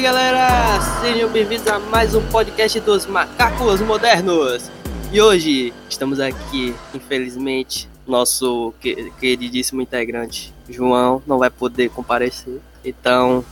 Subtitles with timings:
[0.00, 0.80] aí, galera!
[1.02, 4.70] Sejam bem-vindos a mais um podcast dos Macacos Modernos.
[5.12, 8.72] E hoje estamos aqui, infelizmente, nosso
[9.20, 12.60] queridíssimo integrante João não vai poder comparecer.
[12.82, 13.44] Então,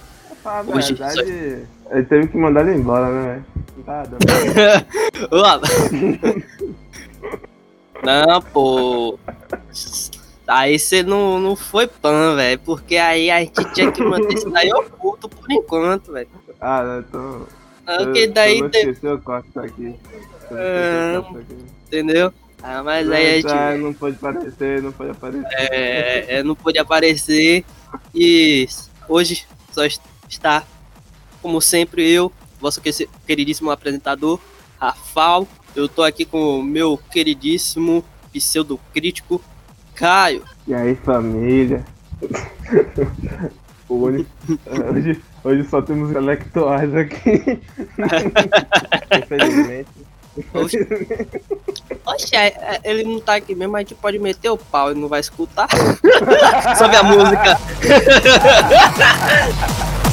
[0.43, 1.17] ah, hoje verdade,
[1.85, 1.95] só...
[1.95, 3.45] ele teve que mandar ele embora, né?
[3.85, 4.05] Tá
[8.03, 9.19] não, pô.
[10.47, 12.59] Aí você não, não foi pan, velho.
[12.61, 16.38] Porque aí a gente tinha que manter isso daí oculto por enquanto, velho.
[16.61, 17.47] Ah, eu tô.
[17.85, 18.59] Porque daí.
[18.59, 18.97] Eu tem...
[19.03, 19.95] eu corto aqui.
[20.51, 21.23] Ah,
[21.87, 22.33] entendeu?
[22.63, 23.47] Ah, mas não, aí a gente.
[23.47, 25.47] Tá, não pode aparecer, não pode aparecer.
[25.53, 27.65] É, é, não pode aparecer.
[28.15, 28.69] E
[29.09, 29.83] hoje só
[30.29, 30.65] está,
[31.41, 32.81] como sempre, eu, vosso
[33.27, 34.41] queridíssimo apresentador,
[34.79, 35.47] Rafal.
[35.77, 39.41] Eu tô aqui com o meu queridíssimo pseudo-crítico,
[39.95, 40.43] Caio.
[40.67, 41.85] E aí, família?
[43.89, 44.27] hoje,
[44.95, 47.61] hoje, hoje só temos intelectuais aqui.
[49.17, 49.89] Infelizmente.
[50.55, 50.87] Oxe,
[52.07, 54.95] Oxe, é, é, ele não tá aqui mesmo, a gente pode meter o pau e
[54.95, 55.69] não vai escutar.
[56.77, 57.59] Sobe a música.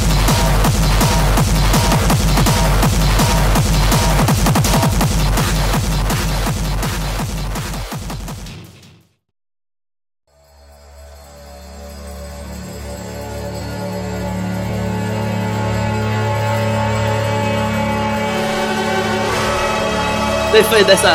[20.55, 21.09] depois dessa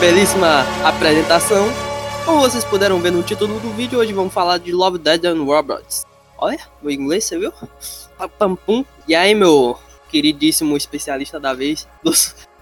[0.00, 1.66] belíssima apresentação,
[2.24, 5.44] como vocês puderam ver no título do vídeo, hoje vamos falar de Love, Dead and
[5.44, 6.06] Robots.
[6.38, 7.52] Olha, o inglês, você viu?
[8.64, 8.82] Pum.
[9.06, 9.76] E aí, meu
[10.08, 11.86] queridíssimo especialista da vez,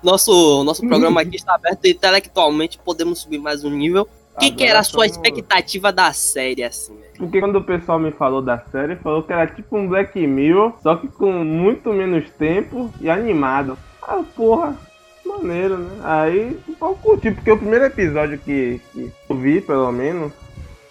[0.02, 4.08] nosso, nosso programa aqui está aberto intelectualmente podemos subir mais um nível.
[4.34, 6.98] O que, que, era a sua expectativa da série, assim?
[7.16, 10.72] Porque quando o pessoal me falou da série, falou que era tipo um Black Mirror,
[10.82, 13.78] só que com muito menos tempo e animado.
[14.02, 14.76] Ah, porra,
[15.38, 16.00] maneiro, né?
[16.02, 20.32] Aí eu curti, porque o primeiro episódio que, que eu vi, pelo menos,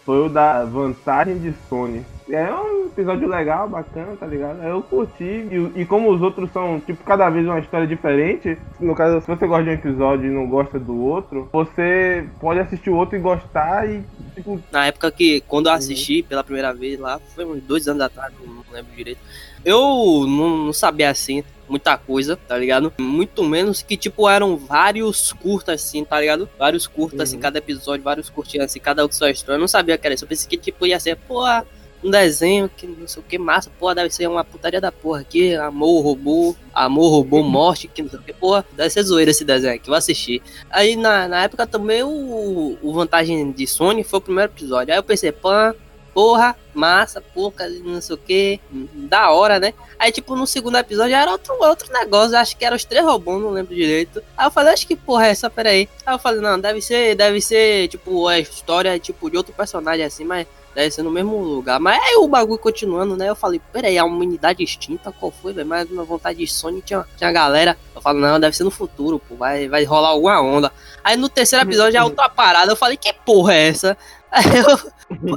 [0.06, 2.06] foi o da vantagem de Sony.
[2.30, 4.64] É um episódio legal, bacana, tá ligado?
[4.64, 5.24] Eu curti.
[5.24, 9.28] E, e, como os outros são, tipo, cada vez uma história diferente, no caso, se
[9.28, 13.18] você gosta de um episódio e não gosta do outro, você pode assistir o outro
[13.18, 14.02] e gostar e,
[14.34, 14.62] tipo...
[14.72, 18.34] Na época que, quando eu assisti pela primeira vez lá, foi uns dois anos atrás,
[18.46, 19.20] não lembro direito.
[19.66, 22.94] Eu não, não sabia assim muita coisa, tá ligado?
[23.00, 26.50] Muito menos que, tipo, eram vários curtas, assim, tá ligado?
[26.60, 27.40] Vários curtas, assim, uhum.
[27.40, 29.56] assim, cada episódio, vários curtinhos, assim, cada um com sua história.
[29.56, 30.26] Eu não sabia que era isso.
[30.26, 31.66] Eu pensei que, tipo, ia ser, porra,
[32.04, 35.22] um desenho que não sei o que, massa, porra, deve ser uma putaria da porra
[35.22, 39.32] aqui, amor, robô, amor, robô, morte, que não sei o que, porra, deve ser zoeira
[39.32, 40.42] esse desenho aqui, vou assistir.
[40.70, 44.92] Aí na, na época também o, o Vantagem de Sony foi o primeiro episódio.
[44.92, 45.76] Aí eu pensei, pã,
[46.14, 49.74] porra, massa, pouca, não sei o que, da hora, né?
[49.98, 53.42] Aí, tipo, no segundo episódio era outro, outro negócio, acho que eram os três robôs,
[53.42, 54.22] não lembro direito.
[54.38, 55.88] Aí eu falei, acho que porra é essa, peraí.
[56.06, 60.06] Aí eu falei, não, deve ser, deve ser, tipo, a história, tipo, de outro personagem
[60.06, 61.80] assim, mas deve ser no mesmo lugar.
[61.80, 63.30] Mas aí o bagulho continuando, né?
[63.30, 65.68] Eu falei, peraí, a humanidade extinta, qual foi, velho?
[65.68, 67.78] Mas na vontade de Sony tinha, tinha galera.
[67.96, 70.72] Eu falo, não, deve ser no futuro, pô, vai, vai rolar alguma onda.
[71.04, 73.98] Aí no terceiro episódio é outra parada, eu falei, que porra é essa?
[74.32, 74.92] Aí eu,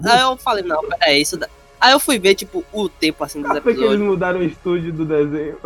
[0.04, 1.38] aí eu falei, não, é isso.
[1.80, 3.78] Aí eu fui ver, tipo, o tempo assim dos episódios.
[3.78, 5.58] que eles mudaram o estúdio do desenho.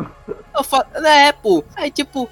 [0.56, 1.64] Eu falei, é, pô.
[1.76, 2.28] Aí, tipo,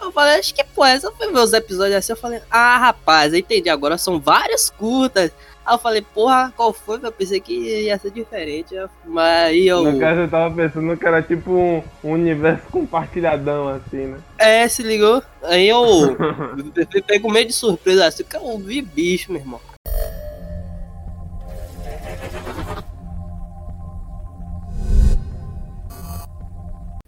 [0.00, 2.12] eu falei, acho que, pô, essa foi ver os episódios assim.
[2.12, 3.68] Eu falei, ah, rapaz, eu entendi.
[3.68, 5.32] Agora são várias curtas.
[5.64, 6.98] Aí eu falei, porra, qual foi?
[7.02, 7.52] Eu pensei que
[7.84, 8.74] ia ser diferente.
[9.06, 9.84] Mas aí eu.
[9.84, 14.18] No caso, eu tava pensando que era tipo um, um universo compartilhadão, assim, né?
[14.38, 15.22] É, se ligou?
[15.42, 16.16] Aí eu.
[17.06, 19.60] pego meio de surpresa assim, que eu vi bicho, meu irmão.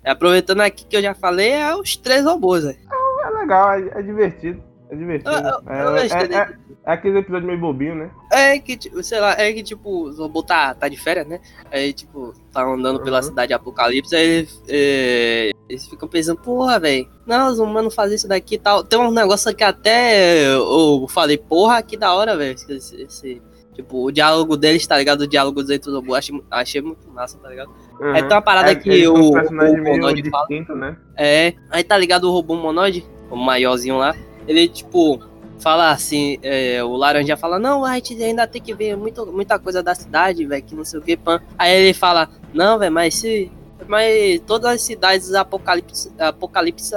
[0.04, 2.78] Aproveitando aqui que eu já falei, é os três robôs, velho.
[2.90, 4.62] É, é legal, é, é, divertido.
[4.90, 5.30] É divertido.
[5.30, 6.48] Eu, eu, é, eu é, é, é,
[6.84, 8.10] aquele episódio meio bobinho, né?
[8.30, 11.40] É que, sei lá, é que tipo, o robô tá, tá de férias, né?
[11.70, 13.04] Aí, tipo, tá andando uhum.
[13.04, 18.28] pela cidade Apocalipse, aí é, eles ficam pensando, porra, velho, não, os humanos fazem isso
[18.28, 18.82] daqui e tal.
[18.82, 23.42] Tem um negócio que até eu falei, porra, que da hora, velho, esse, esse
[23.74, 25.22] Tipo, o diálogo deles, tá ligado?
[25.22, 27.70] O diálogo dos do robôs, achei, achei muito massa, tá ligado?
[27.98, 28.12] Uhum.
[28.12, 30.46] Aí tem uma parada é, que o, o, Monoid fala.
[30.76, 30.96] Né?
[31.16, 34.14] É, aí tá ligado o robô Monoid, o maiorzinho lá.
[34.46, 35.22] Ele, tipo,
[35.58, 39.58] fala assim, é, o laranja fala, não, a gente ainda tem que ver muito, muita
[39.58, 41.40] coisa da cidade, velho, que não sei o que, pan.
[41.56, 43.50] Aí ele fala, não, velho, mas se.
[43.88, 46.94] Mas todas as cidades apocalipse, apocalipse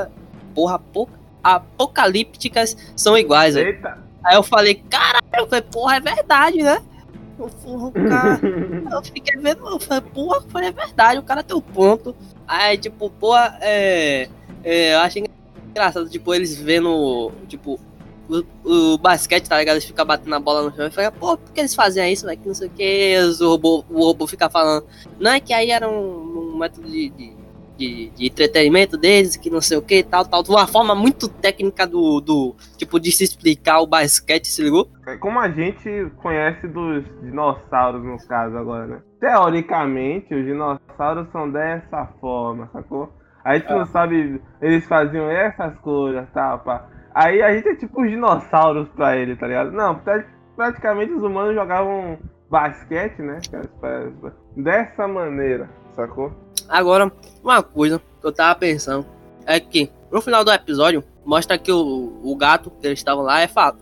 [0.53, 0.79] porra,
[1.43, 4.04] apocalípticas são iguais, velho.
[4.25, 6.81] Aí eu falei, caralho, eu falei, porra, é verdade, né?
[7.37, 8.39] O cara,
[8.91, 12.15] eu fiquei vendo, eu falei, porra, foi é verdade, o cara tem o ponto.
[12.47, 14.27] Aí, tipo, porra, é,
[14.63, 15.23] é, eu achei
[15.69, 17.79] engraçado, tipo, eles vendo, tipo,
[18.27, 19.75] o, o, basquete, tá ligado?
[19.75, 22.25] Eles ficam batendo a bola no chão e falam, pô, por que eles faziam isso,
[22.25, 22.39] velho?
[22.39, 24.85] Que não sei o que, o robô, o robô fica falando.
[25.19, 27.33] Não é que aí era um, um método de, de,
[27.77, 30.43] de, de, entretenimento deles, que não sei o que, tal, tal.
[30.43, 34.89] De uma forma muito técnica do, do, tipo, de se explicar o basquete, se ligou?
[35.07, 39.01] É como a gente conhece dos dinossauros, no caso, agora, né?
[39.19, 43.13] Teoricamente, os dinossauros são dessa forma, sacou?
[43.43, 43.75] A gente é.
[43.75, 46.87] não sabe, eles faziam essas coisas, tal, pá.
[47.13, 49.71] Aí a gente é tipo os dinossauros pra ele, tá ligado?
[49.71, 50.01] Não,
[50.55, 52.17] praticamente os humanos jogavam
[52.49, 53.39] basquete, né?
[54.57, 56.44] Dessa maneira, sacou?
[56.67, 57.11] Agora,
[57.43, 59.05] uma coisa que eu tava pensando
[59.45, 63.41] é que no final do episódio mostra que o, o gato que eles estavam lá
[63.41, 63.77] é fala,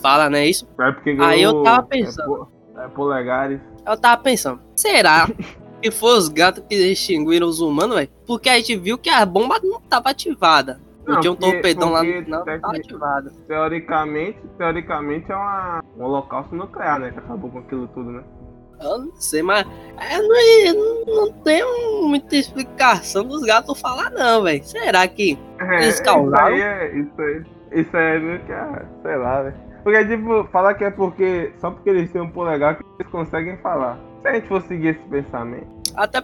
[0.00, 0.46] fala, né?
[0.46, 0.68] Isso?
[0.80, 2.48] É porque Aí eu tava pensando.
[2.76, 3.60] É, é polegares.
[3.86, 5.28] Eu tava pensando, será
[5.80, 8.10] que foi os gatos que extinguiram os humanos, velho?
[8.26, 10.80] Porque a gente viu que a bomba não tava ativada.
[11.06, 13.30] Não, tinha um torpedão lá, não, tá ativado.
[13.46, 17.10] Teoricamente, teoricamente é uma, um holocausto nuclear, né?
[17.10, 18.22] Que acabou com aquilo tudo, né?
[18.80, 19.66] Eu não sei, mas
[19.98, 21.62] é, não, não tem
[22.02, 24.64] muita explicação dos gatos falar, não, velho.
[24.64, 26.54] Será que é, eles causaram?
[26.54, 29.68] Isso aí, é, isso aí, isso aí é meio que, é, sei lá, velho.
[29.82, 33.56] Porque, tipo, falar que é porque, só porque eles têm um polegar que eles conseguem
[33.58, 33.98] falar.
[34.22, 36.22] Se a gente for seguir esse pensamento até,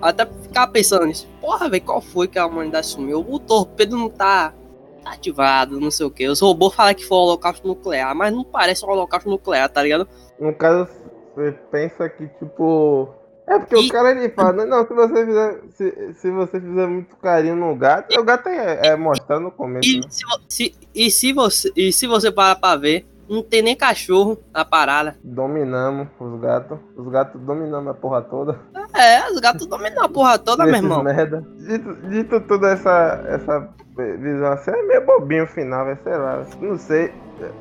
[0.00, 1.28] até ficar pensando nisso.
[1.40, 3.24] Porra, velho, qual foi que a humanidade sumiu?
[3.28, 4.54] O torpedo não tá,
[5.02, 6.28] tá ativado, não sei o que.
[6.28, 9.82] Os robôs falam que foi um holocausto nuclear, mas não parece um holocausto nuclear, tá
[9.82, 10.08] ligado?
[10.38, 10.88] No caso,
[11.34, 13.08] você pensa que, tipo.
[13.46, 13.86] É porque e...
[13.86, 15.60] o cara ele fala, não, se você fizer.
[15.70, 18.18] Se, se você fizer muito carinho no gato, e...
[18.18, 19.88] o gato é, é mostrando no começo.
[19.88, 20.06] E, né?
[20.08, 24.36] se, se, e, se você, e se você parar pra ver, não tem nem cachorro
[24.52, 25.16] na parada.
[25.22, 26.78] Dominamos os gatos.
[26.96, 28.58] Os gatos dominamos a porra toda.
[28.92, 31.04] É, os gatos dominam a porra toda, meu irmão.
[31.04, 31.46] merda.
[31.58, 33.68] Dito, dito tudo essa, essa
[34.18, 36.44] visão assim, é meio bobinho o final, vai sei lá.
[36.60, 37.12] Não sei.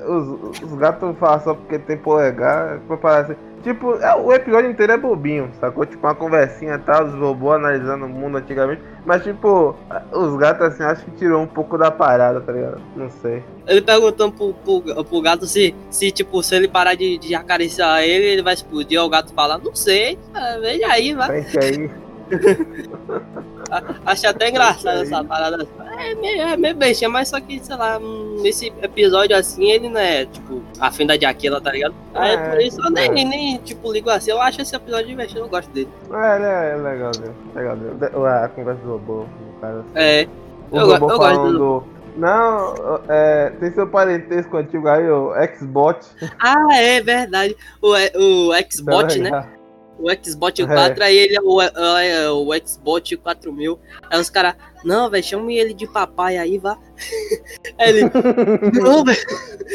[0.08, 2.80] Os, os gatos falam só porque tem polegar.
[3.00, 3.38] Parece.
[3.64, 5.86] Tipo, é, o episódio inteiro é bobinho, sacou?
[5.86, 8.82] Tipo, uma conversinha e tal, os robôs analisando o mundo antigamente.
[9.06, 9.76] Mas, tipo,
[10.12, 12.82] os gatos, assim, acho que tirou um pouco da parada, tá ligado?
[12.96, 13.44] Não sei.
[13.68, 18.02] Ele perguntando pro, pro, pro gato se, se, tipo, se ele parar de, de acariciar
[18.04, 19.02] ele, ele vai explodir.
[19.02, 21.44] O gato fala, não sei, ah, veja aí, vai.
[21.44, 21.92] Sente aí.
[24.06, 25.68] Acho até engraçado essa parada.
[25.98, 28.00] É meio, é meio bestinha, mas só que, sei lá,
[28.42, 31.94] nesse episódio assim, ele não é, tipo, a fenda de Aquila, tá ligado?
[32.16, 33.26] É, é por isso eu nem, é.
[33.26, 34.32] nem, tipo, ligo assim.
[34.32, 35.90] Eu acho esse episódio divertido, eu gosto dele.
[36.12, 37.34] É, é, é legal dele.
[37.56, 38.28] Legal dele.
[38.28, 39.80] A conversa do robô, no caso.
[39.80, 39.90] Assim.
[39.96, 40.28] É.
[40.72, 41.60] O eu, robô eu falando...
[41.60, 41.88] gosto
[42.18, 46.00] Não, é, tem seu parentesco antigo aí, o Xbot.
[46.40, 47.56] Ah, é verdade.
[47.82, 49.59] O, o Xbot, né?
[50.00, 51.06] O Xbox 4, é.
[51.06, 53.78] aí ele é o, é, o Xbox 4000.
[54.10, 56.78] Aí os caras, não, velho, chame ele de papai aí, vá.
[57.78, 58.10] Aí ele,
[58.82, 59.20] não, velho,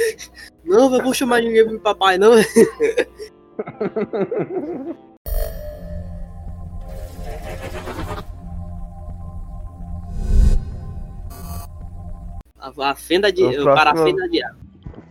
[0.65, 2.33] não, velho, vou chamar ninguém de papai, não.
[12.59, 13.43] a, a fenda de.
[13.43, 13.65] Próximo...
[13.65, 14.41] Para a fenda de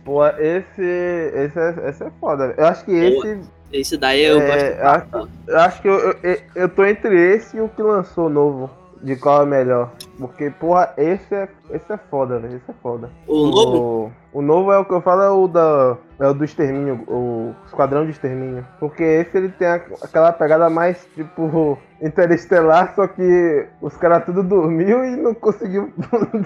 [0.04, 0.82] Pô, esse.
[0.82, 2.54] Esse é, esse é foda.
[2.56, 3.40] Eu acho que esse.
[3.74, 5.16] Esse daí eu é, gosto.
[5.16, 8.70] Acho, eu acho que eu, eu, eu tô entre esse e o que lançou novo.
[9.02, 9.92] De qual é melhor.
[10.18, 12.56] Porque, porra, esse é, esse é foda, velho.
[12.56, 13.10] Esse é foda.
[13.26, 14.12] O novo?
[14.32, 17.04] O, o, novo é o que eu falo, é o, da, é o do extermínio,
[17.06, 18.66] o Esquadrão de Extermínio.
[18.80, 25.04] Porque esse ele tem aquela pegada mais, tipo, interestelar, só que os caras tudo dormiu
[25.04, 25.92] e não conseguiu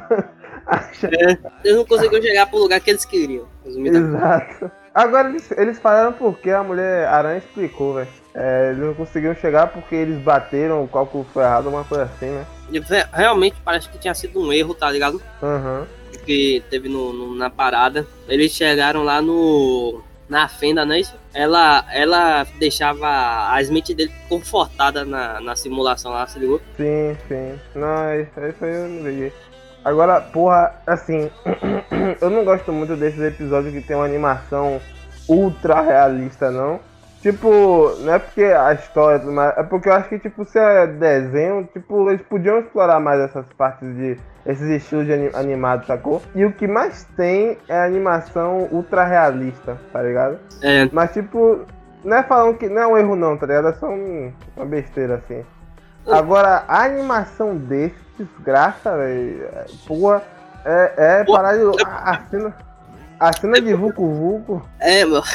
[0.67, 1.15] achar.
[1.15, 3.47] É, eles não conseguiram chegar pro lugar que eles queriam.
[3.65, 4.69] Exato.
[4.99, 8.09] Agora eles, eles falaram porque a mulher aranha explicou, velho.
[8.35, 12.27] É, eles não conseguiram chegar porque eles bateram, o cálculo foi errado, uma coisa assim,
[12.27, 12.45] né?
[13.13, 15.23] Realmente parece que tinha sido um erro, tá ligado?
[15.41, 15.87] Uhum.
[16.27, 18.05] Que teve no, no, na parada.
[18.27, 20.03] Eles chegaram lá no.
[20.29, 21.15] Na fenda, não é isso?
[21.33, 26.61] Ela, ela deixava as mentes dele confortada na, na simulação lá, se ligou?
[26.77, 27.59] Sim, sim.
[27.75, 29.33] Não, isso, isso aí eu não liguei.
[29.85, 31.31] Agora, porra, assim,
[32.21, 34.81] eu não gosto muito desses episódios que tem uma animação
[35.29, 36.81] ultra realista, não.
[37.21, 40.87] Tipo, não é porque a história, mas é porque eu acho que, tipo, se é
[40.87, 44.17] desenho, tipo, eles podiam explorar mais essas partes de.
[44.47, 46.23] esses estilos de anim, animados, sacou?
[46.35, 50.39] E o que mais tem é a animação ultra realista, tá ligado?
[50.63, 50.89] É.
[50.93, 51.67] Mas, tipo,
[52.05, 52.69] não é falando que.
[52.69, 53.69] Não é um erro, não, tá ligado?
[53.69, 55.45] É só um, uma besteira assim.
[56.11, 59.49] Agora, a animação desse desgraça, velho.
[59.87, 60.23] Porra,
[60.65, 61.63] é, é parar de.
[61.85, 62.57] A, cena,
[63.19, 64.63] A cena de Vucu Vucu.
[64.81, 65.23] É, meu.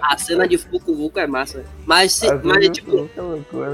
[0.00, 1.64] a cena de Vucu Vucu é massa.
[1.86, 3.08] Mas, se, mas tipo,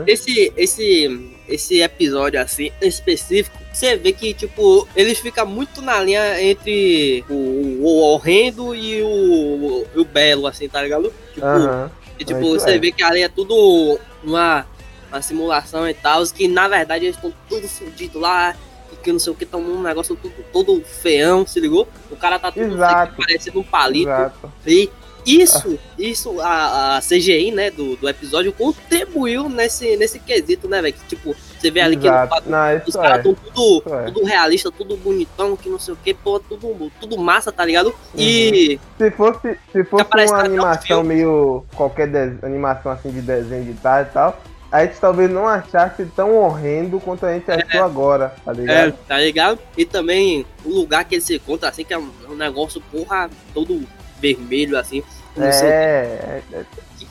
[0.06, 6.42] esse, esse, esse episódio assim, específico, você vê que, tipo, eles ficam muito na linha
[6.42, 11.12] entre o, o horrendo e o, o, belo, assim, tá ligado?
[11.32, 11.90] Tipo, uh -huh.
[12.18, 12.78] E, tipo você é.
[12.78, 14.66] vê que ali é tudo uma,
[15.10, 18.54] uma simulação e tal, que na verdade eles estão tudo fudidos lá
[19.02, 21.88] que não sei o que, tá um negócio todo, todo feião, se ligou?
[22.10, 22.76] O cara tá tudo
[23.16, 24.10] parecendo um palito.
[24.10, 24.52] Exato.
[24.66, 24.90] E
[25.36, 30.94] isso, isso, a, a, CGI, né, do, do episódio contribuiu nesse, nesse quesito, né, velho?
[31.08, 32.42] Tipo, você vê ali Exato.
[32.42, 33.50] que não, os caras estão é.
[33.50, 34.04] tudo, é.
[34.06, 37.88] tudo realista, tudo bonitão, que não sei o que, pô, tudo, tudo massa, tá ligado?
[37.88, 37.94] Uhum.
[38.16, 38.80] E.
[38.96, 41.64] Se fosse, se fosse uma animação meio.
[41.74, 46.04] qualquer de, animação assim de desenho de tarde e tal a gente talvez não achasse
[46.14, 48.88] tão horrendo quanto a gente achou é, agora, tá ligado?
[48.88, 49.58] É, tá ligado?
[49.76, 53.30] E também o lugar que ele se encontra, assim, que é um, um negócio, porra,
[53.54, 53.82] todo
[54.20, 55.02] vermelho, assim.
[55.44, 56.64] É, é, é,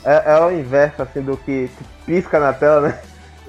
[0.04, 2.98] é, é, o inverso, assim, do que, que pisca na tela, né?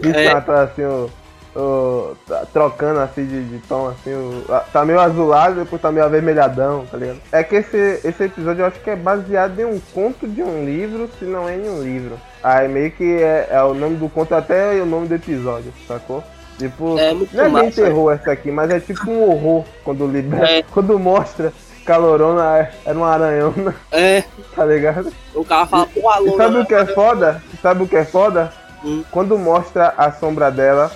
[0.02, 0.34] Pisca é.
[0.34, 1.10] na tela, assim, o,
[1.56, 6.06] o, tá trocando, assim, de, de tom, assim, o, tá meio azulado, depois tá meio
[6.06, 7.22] avermelhadão, tá ligado?
[7.32, 10.66] É que esse, esse episódio eu acho que é baseado em um conto de um
[10.66, 12.20] livro, se não é em um livro.
[12.44, 16.24] Aí meio que é, é o nome do conto até o nome do episódio, sacou?
[16.58, 20.52] Tipo, é não é bem terror essa aqui, mas é tipo um horror quando libera,
[20.52, 20.64] é.
[20.64, 21.54] quando mostra
[21.90, 23.76] calorona era uma aranhona.
[23.92, 24.24] É.
[24.56, 25.14] Tá ligado?
[25.34, 26.36] O cara fala, pô, alô.
[26.36, 27.42] Sabe o que é foda?
[27.62, 28.52] Sabe o que é foda?
[28.84, 29.06] Hum.
[29.10, 30.92] Quando mostra a sombra dela,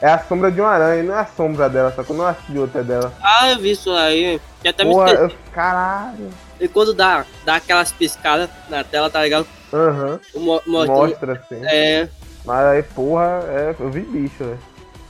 [0.00, 2.30] é a sombra de uma aranha, não é a sombra dela, só que não é
[2.30, 3.12] a outra dela.
[3.20, 4.40] Ah, eu vi isso aí.
[4.62, 6.30] Já até Porra, me eu, Caralho.
[6.60, 9.46] E quando dá, dá aquelas piscadas na tela, tá ligado?
[9.72, 10.20] Aham.
[10.34, 10.60] Uhum.
[10.66, 11.60] Mostra, mostra assim.
[11.64, 12.08] É.
[12.44, 14.58] Mas aí, porra, é, eu vi bicho, velho.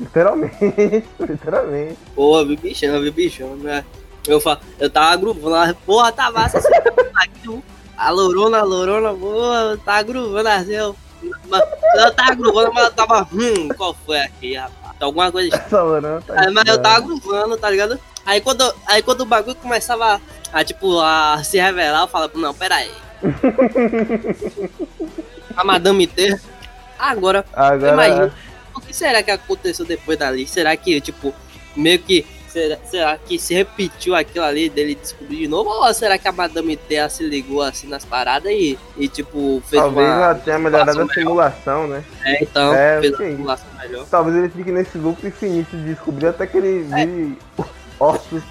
[0.01, 1.99] Literalmente, literalmente.
[2.15, 3.85] Porra, vi bichão, eu vi bichão, né?
[4.29, 6.69] Eu, falo, eu tava gruvando porra, tá massa esse
[7.17, 7.63] aqui,
[7.97, 10.95] a lorona, a lorona, porra, tá gruvando assim, eu,
[11.95, 14.95] eu tava gruvando, mas eu tava, hum, qual foi aqui, rapaz?
[15.01, 15.69] Alguma coisa Essa
[16.27, 17.99] tá aí, Mas eu tava gruvando, tá ligado?
[18.27, 20.21] Aí quando, aí quando o bagulho começava
[20.53, 22.93] a, tipo, a se revelar, eu falava, não, pera aí.
[25.57, 26.39] a Madame T.
[26.99, 27.93] Agora, Agora...
[27.93, 28.35] imagina,
[28.75, 30.47] o que será que aconteceu depois dali?
[30.47, 31.35] Será que, tipo,
[31.77, 32.27] meio que.
[32.49, 35.71] Será, será que se repetiu aquilo ali dele descobrir de novo?
[35.71, 39.83] Ou será que a Madame T se ligou assim nas paradas e, e tipo, fez
[39.83, 40.15] Talvez uma.
[40.15, 42.03] ela tenha melhorado a simulação, né?
[42.25, 44.07] É, então, é, fez uma simulação melhor.
[44.11, 47.07] Talvez ele fique nesse loop infinito de descobrir até que ele é.
[47.07, 47.39] vire
[48.01, 48.43] ossos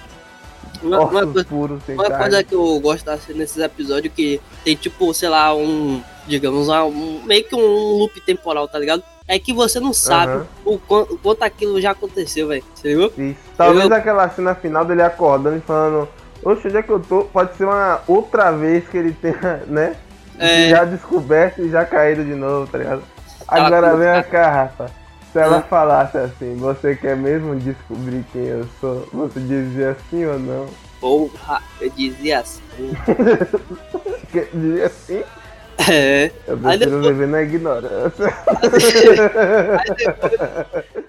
[0.82, 1.46] uma, uma, coisa,
[1.88, 6.02] uma coisa, que eu gosto assim, nesses episódios que tem tipo, sei lá, um.
[6.26, 9.02] Digamos, um, meio que um loop temporal, tá ligado?
[9.28, 10.46] É que você não sabe uhum.
[10.64, 12.64] o, quanto, o, quanto, aquilo já aconteceu, velho.
[12.74, 13.36] Você viu?
[13.56, 13.94] Talvez eu...
[13.94, 16.08] aquela cena final dele acordando e falando,
[16.42, 17.24] oxe, onde é que eu tô?
[17.24, 19.96] Pode ser uma outra vez que ele tenha, né?
[20.38, 20.70] É...
[20.70, 23.02] Já descoberto e já caído de novo, tá ligado?
[23.46, 24.90] Agora vem cá, Rafa.
[25.32, 29.06] Se ela falasse assim, você quer mesmo descobrir quem eu sou?
[29.12, 30.66] Você dizia sim ou não?
[31.00, 32.62] Porra, eu dizia assim.
[34.54, 35.22] dizia assim?
[35.78, 36.30] É.
[36.46, 37.06] Eu prefiro depois...
[37.06, 38.26] viver na ignorância.
[38.46, 39.18] Aí depois...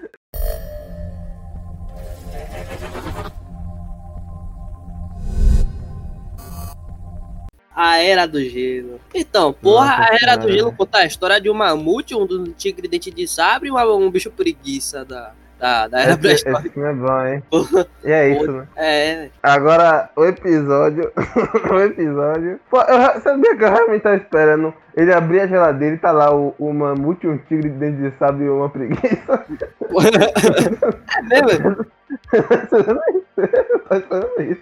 [7.82, 9.00] A Era do Gelo.
[9.14, 10.36] Então, porra, Nossa, a Era cara.
[10.36, 13.94] do Gelo conta a história de um mamute, um tigre dente de sabre e um,
[13.94, 16.60] um bicho preguiça da, da, da Era Pré-Histórica.
[16.60, 17.42] Esse filme é bom, hein?
[18.04, 18.66] e é isso, né?
[18.76, 19.30] É.
[19.42, 21.12] Agora, o episódio.
[21.70, 22.58] o episódio.
[22.70, 26.34] Pô, eu sabia que eu realmente tava esperando ele abrir a geladeira e tá lá
[26.34, 29.44] o, o mamute, um tigre de dente de sabre e uma preguiça.
[31.30, 31.86] é mesmo?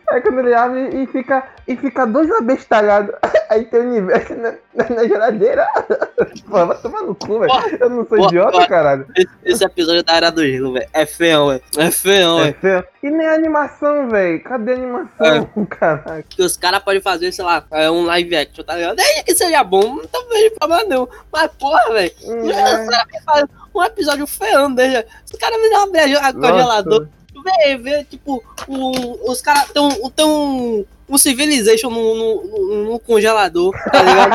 [0.08, 3.14] Aí quando ele abre e fica, e fica dois abestalhados,
[3.48, 5.66] aí tem o universo na, na, na geladeira.
[6.48, 7.52] Pô, vai tomar no cu, velho.
[7.80, 9.06] Eu não sou idiota, caralho.
[9.16, 10.88] Esse, esse, episódio da Era do Gelo, velho.
[10.92, 11.62] É feio, velho.
[11.78, 12.84] É feio, é feio.
[13.02, 14.42] E nem a animação, velho.
[14.42, 15.66] Cadê a animação, é.
[15.66, 16.24] caralho?
[16.28, 18.96] Que os caras podem fazer, sei lá, é um live action, tá ligado?
[18.96, 21.08] Nem que seja bom, não tá vejo problema não.
[21.32, 22.12] Mas, porra, velho.
[22.24, 23.44] É.
[23.74, 25.06] Um episódio feio, deixa.
[25.24, 27.08] Os caras me dão uma congelador
[27.42, 34.02] vê, vê, tipo, o, os caras tão, tão um Civilization no, no, no, congelador, tá
[34.02, 34.30] ligado?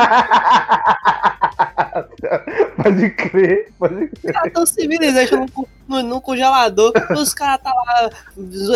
[2.82, 4.10] pode crer, pode crer.
[4.24, 8.10] Os caras tão Civilization no, no, no, congelador, os caras tá lá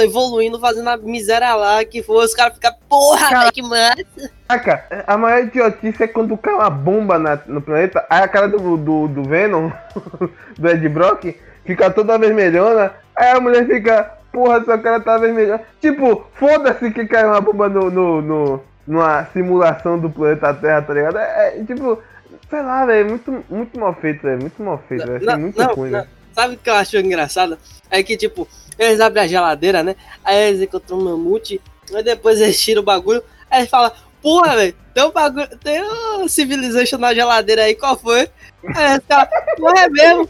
[0.03, 4.31] evoluindo, fazendo a miséria lá, que foi, os caras ficam, porra, cara, que massa.
[4.47, 8.49] Caraca, a maior idiotice é quando cai uma bomba na, no planeta, aí a cara
[8.49, 9.71] do, do, do Venom,
[10.57, 15.61] do Ed Brock, fica toda vermelhona, aí a mulher fica, porra, seu cara tá vermelho.
[15.81, 20.95] Tipo, foda-se que caiu uma bomba no, no, no, numa simulação do planeta Terra, tá
[20.95, 21.19] ligado?
[21.19, 22.03] É, é tipo,
[22.49, 25.41] sei lá, velho, muito, muito mal feito, velho, muito mal feito, velho.
[25.41, 26.07] Muito não, ruim, não.
[26.35, 27.59] Sabe o que eu acho engraçado?
[27.91, 28.47] É que, tipo,
[28.79, 29.97] eles abrem a geladeira, né?
[30.25, 31.61] Aí eles encontram um mamute,
[31.93, 33.91] aí depois eles tiram o bagulho, aí eles falam,
[34.23, 38.29] porra, velho, tem um bagulho, tem um Civilization na geladeira aí, qual foi?
[38.75, 40.29] Aí eles falam, porra, é mesmo?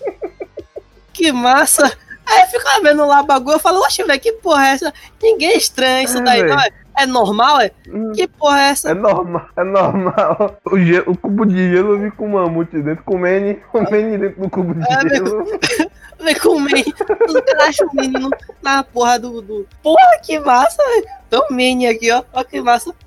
[1.12, 1.93] Que massa!
[2.28, 4.92] Aí fica vendo lá o bagulho, eu falo, oxe, velho, que porra é essa?
[5.23, 6.54] Ninguém estranha isso É, daí, velho.
[6.54, 6.68] não é?
[7.00, 7.70] É normal, é?
[7.88, 8.90] Hum, Que porra é essa?
[8.90, 10.56] É normal, é normal.
[10.66, 13.56] O, ge- o cubo de gelo eu vi com o mamute dentro, com o Manny,
[13.73, 15.44] o Manny dentro do cubo de É, gelo.
[16.20, 16.85] Vem comer.
[17.28, 18.28] Os caras acham o menino
[18.61, 19.68] na porra do, do.
[19.80, 21.06] Porra, que massa, velho.
[21.32, 22.25] Um mini aqui, ó.
[22.32, 22.94] Ó que massa.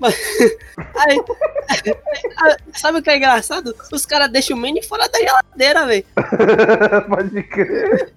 [0.96, 1.20] Aí,
[2.74, 3.74] sabe o que é engraçado?
[3.92, 6.04] Os caras deixam o mini fora da geladeira, velho.
[7.08, 8.12] Pode crer.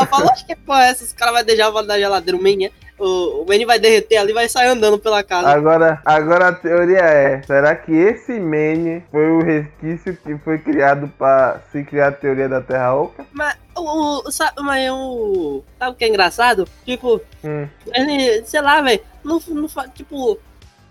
[0.00, 1.04] Eu falo, acho que porra é essa?
[1.04, 2.72] Os caras vão deixar fora da geladeira o mini.
[3.04, 5.48] O, o vai derreter ali e vai sair andando pela casa.
[5.48, 11.08] Agora, agora a teoria é: será que esse Manny foi o resquício que foi criado
[11.18, 13.26] pra se criar a teoria da Terra Oca?
[13.32, 14.20] Mas o.
[14.28, 15.64] o- Sabe, mas o.
[15.80, 16.68] Sabe o que é engraçado?
[16.84, 17.66] Tipo, Hum.
[17.92, 20.38] ele, sei lá, velho, não, não faz, tipo,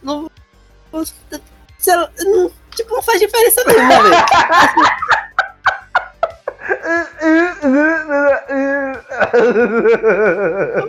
[0.04, 0.30] não,
[0.92, 1.06] não-
[1.78, 4.16] sei lá, não, tipo, não faz diferença nenhuma, velho.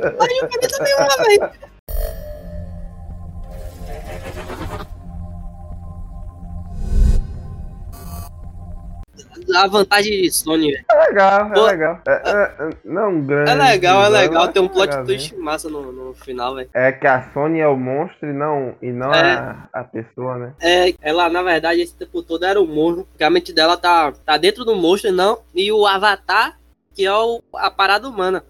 [0.01, 1.51] Não faz diferença nenhuma, velho.
[9.55, 10.85] A vantagem de Sony, velho.
[10.91, 11.67] É legal, é Pô.
[11.67, 12.01] legal.
[12.07, 13.51] É, é- é- não grande.
[13.51, 14.49] É legal, é legal.
[14.49, 15.07] Tem um plot legalzinho.
[15.19, 16.69] twist massa no, no final, velho.
[16.75, 19.33] É que a Sony é o monstro e não, e não É.
[19.33, 20.53] a, a pessoa, né?
[20.61, 23.05] É, ela, na verdade, esse tempo todo era o monstro.
[23.07, 25.39] Porque a mente dela tá, tá dentro do monstro e não.
[25.55, 26.59] E o avatar,
[26.95, 28.45] que é o, a parada humana.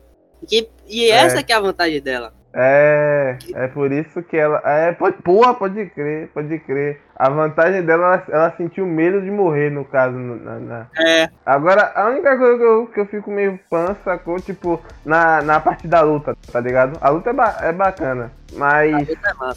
[0.49, 1.15] Que, e É.
[1.15, 2.33] essa que é a vantagem dela.
[2.55, 4.61] É, é por isso que ela.
[4.65, 7.01] É, pode, porra, pode crer, pode crer.
[7.17, 10.17] A vantagem dela, ela, ela sentiu medo de morrer, no caso.
[10.17, 14.41] Na, na- É, Agora, a única coisa que eu, que eu fico meio pan, sacou?
[14.41, 16.99] Tipo, na, na parte da luta, tá ligado?
[17.01, 18.33] A luta é, ba- é bacana.
[18.53, 19.15] Mas, é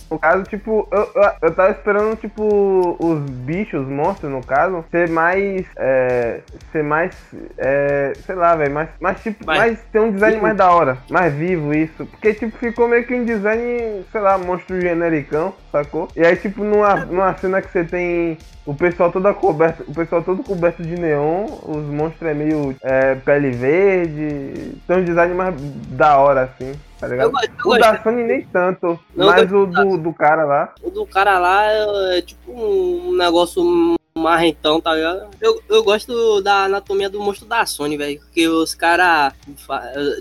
[0.10, 4.86] no caso, tipo, eu, eu, eu tava esperando, tipo, os bichos, os monstros, no caso,
[4.90, 5.66] ser mais.
[5.78, 7.12] É, ser mais.
[7.58, 9.46] É, sei lá, velho, mais, mais tipo.
[9.46, 10.98] Mais Mais, ter um design mais da hora.
[11.10, 12.06] Mais vivo, isso.
[12.06, 16.12] Porque, tipo, ficou meio que um design, sei lá, monstro genericão, sacou?
[16.16, 20.24] E aí, tipo, numa, numa cena que você tem o pessoal todo coberto, o pessoal
[20.24, 25.56] todo coberto de neon, os monstros é meio é, pele verde, tem um design mais
[25.90, 27.28] da hora assim, tá ligado?
[27.28, 30.74] Eu gosto, eu O da Sony nem tanto, Não, mas o do, do cara lá.
[30.82, 33.64] O do cara lá é, é tipo um negócio
[34.18, 35.30] marrentão, tá ligado?
[35.42, 38.22] Eu, eu gosto da anatomia do monstro da Sony, velho.
[38.34, 39.34] Que os caras,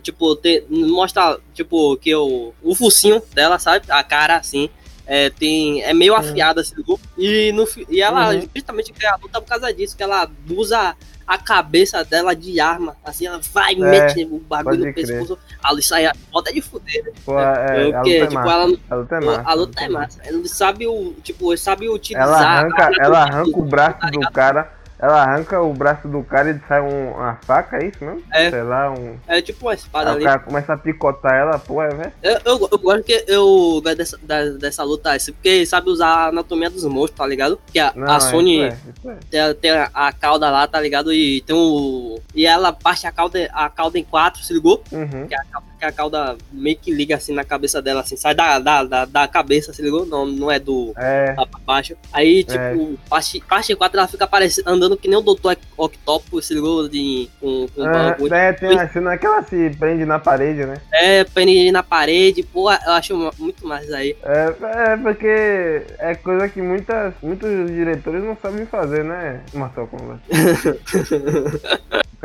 [0.02, 3.87] tipo, tem, mostra, tipo, que o, o focinho dela, sabe?
[3.88, 4.68] A cara, assim,
[5.06, 8.48] é, tem, é meio afiada, assim, do- e, no, e ela Uhum.
[8.54, 13.26] justamente a luta por causa disso, que ela usa a cabeça dela de arma, assim,
[13.26, 15.06] ela vai É, mete o bagulho no crer.
[15.06, 17.12] pescoço, ali sai a foda de fuder, né?
[17.24, 19.42] Pô, é, a luta Porque, é tipo, ela não A luta é massa.
[19.46, 20.20] a luta é massa.
[20.24, 21.14] Ele sabe o.
[21.22, 22.28] Tipo, sabe utilizar.
[22.28, 24.32] Ela arranca, a- ela arranca o braço tá do ligado?
[24.34, 24.72] cara.
[25.04, 28.22] Ela arranca o braço do cara e sai um- uma faca, é isso mesmo?
[28.32, 28.48] É.
[28.48, 29.16] Sei lá, um.
[29.26, 30.24] É tipo uma espada Aí o ali.
[30.24, 32.12] cara começa a picotar ela, pô, é, velho.
[32.22, 35.90] Eu, eu, eu gosto que eu gosto dessa, da- dessa luta assim, porque ele sabe
[35.90, 37.60] usar a anatomia dos monstros, tá ligado?
[37.70, 39.16] Que a, Não, a é, Sony é, é.
[39.30, 41.12] tem, a- tem a, a cauda lá, tá ligado?
[41.12, 42.18] E tem o.
[42.34, 44.82] E ela parte a cauda, a cauda em quatro, se ligou?
[44.90, 45.26] Uhum.
[45.26, 48.34] Que a, cauda- que a cauda meio que liga assim na cabeça dela, assim, sai
[48.34, 50.06] da, da, da, da cabeça, se ligou?
[50.06, 50.92] Não, não é do.
[50.96, 51.32] É.
[51.34, 51.94] pra baixo.
[52.12, 53.08] Aí, tipo, É.
[53.08, 55.56] parte, parte 4 ela fica parecendo, andando que nem o Dr.
[55.76, 56.88] Octopus, se ligou?
[56.88, 58.34] De, com, com É, bagulho.
[58.34, 60.76] é, tem uma cena que ela se prende na parede, né?
[60.92, 64.16] É, pene na parede, pô, eu acho muito mais aí.
[64.22, 64.54] É,
[64.92, 69.40] é porque é coisa que muitas, muitos diretores não sabem fazer, né?
[69.52, 70.22] Mortal Kombat.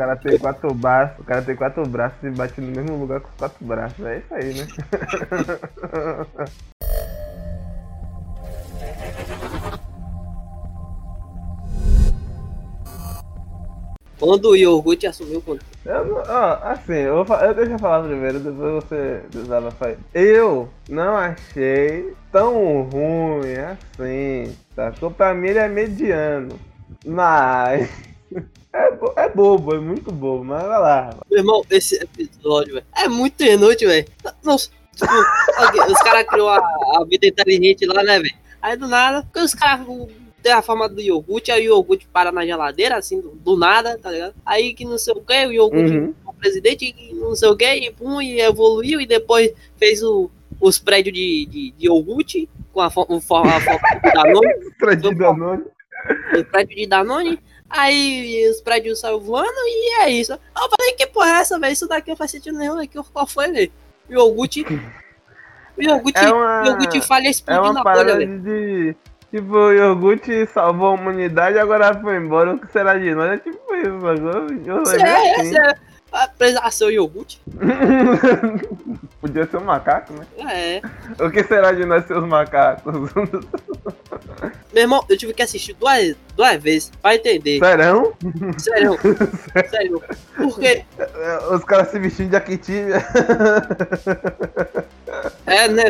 [0.00, 3.28] cara tem quatro braços, o cara tem quatro braços e bate no mesmo lugar com
[3.28, 4.02] os quatro braços.
[4.06, 4.66] É isso aí, né?
[14.18, 15.64] Quando o iogurte assumiu o controle.
[15.84, 19.96] Eu, ó, assim, eu, vou eu deixa eu falar primeiro, depois você desabafa aí.
[20.14, 25.10] Eu não achei tão ruim assim, sacou?
[25.10, 26.58] Pra mim ele é mediano,
[27.04, 27.90] mas
[28.72, 31.16] é, bo- é bobo, é muito bobo, mas vai lá.
[31.30, 34.06] Meu irmão, esse episódio, velho, é muito inútil, velho.
[34.44, 35.12] Nossa, tipo,
[35.92, 38.34] os caras criou a, a vida inteligente lá, né, velho?
[38.62, 39.86] Aí do nada, porque os caras
[40.42, 43.98] tem a forma do iogurte, aí o iogurte para na geladeira, assim, do, do nada,
[43.98, 44.34] tá ligado?
[44.44, 46.14] Aí que não sei o que, o iogurte Uhum.
[46.38, 50.30] presidente e não sei o que, e, pum, e evoluiu, e depois fez o,
[50.60, 54.48] os prédios de, de, de iogurte com a forma de Danone.
[54.78, 55.64] prédio de Danone.
[56.38, 57.38] O prédio de Danone.
[57.70, 60.32] Aí os prédios saíram voando e é isso.
[60.32, 61.72] Eu falei, que porra é essa, velho?
[61.72, 62.78] Isso daqui não faz sentido nenhum.
[62.80, 63.72] Aqui, qual foi, velho?
[64.08, 64.62] O iogurte.
[65.78, 68.38] O iogurte, É uma- iogurte falha É explodindo uma na bolha, parada velho.
[68.40, 68.96] de.
[69.30, 72.54] Tipo, o iogurte salvou a humanidade agora foi embora.
[72.54, 73.30] O que será de nós?
[73.34, 74.46] É tipo isso, agora.
[74.52, 75.42] Isso levei é, assim.
[75.50, 75.74] isso é.
[76.12, 77.40] Apesar seu iogurte.
[79.20, 80.26] Podia ser um macaco, né?
[80.38, 80.82] É.
[81.24, 83.10] O que será de nós seus macacos?
[84.72, 87.58] Meu irmão, eu tive que assistir duas, duas vezes pra entender.
[87.58, 88.12] Serão?
[88.58, 88.98] Sério.
[89.68, 90.02] Sério.
[90.36, 90.84] Porque,
[91.52, 93.04] Os caras se vestindo de Akitivia.
[95.46, 95.84] é, né?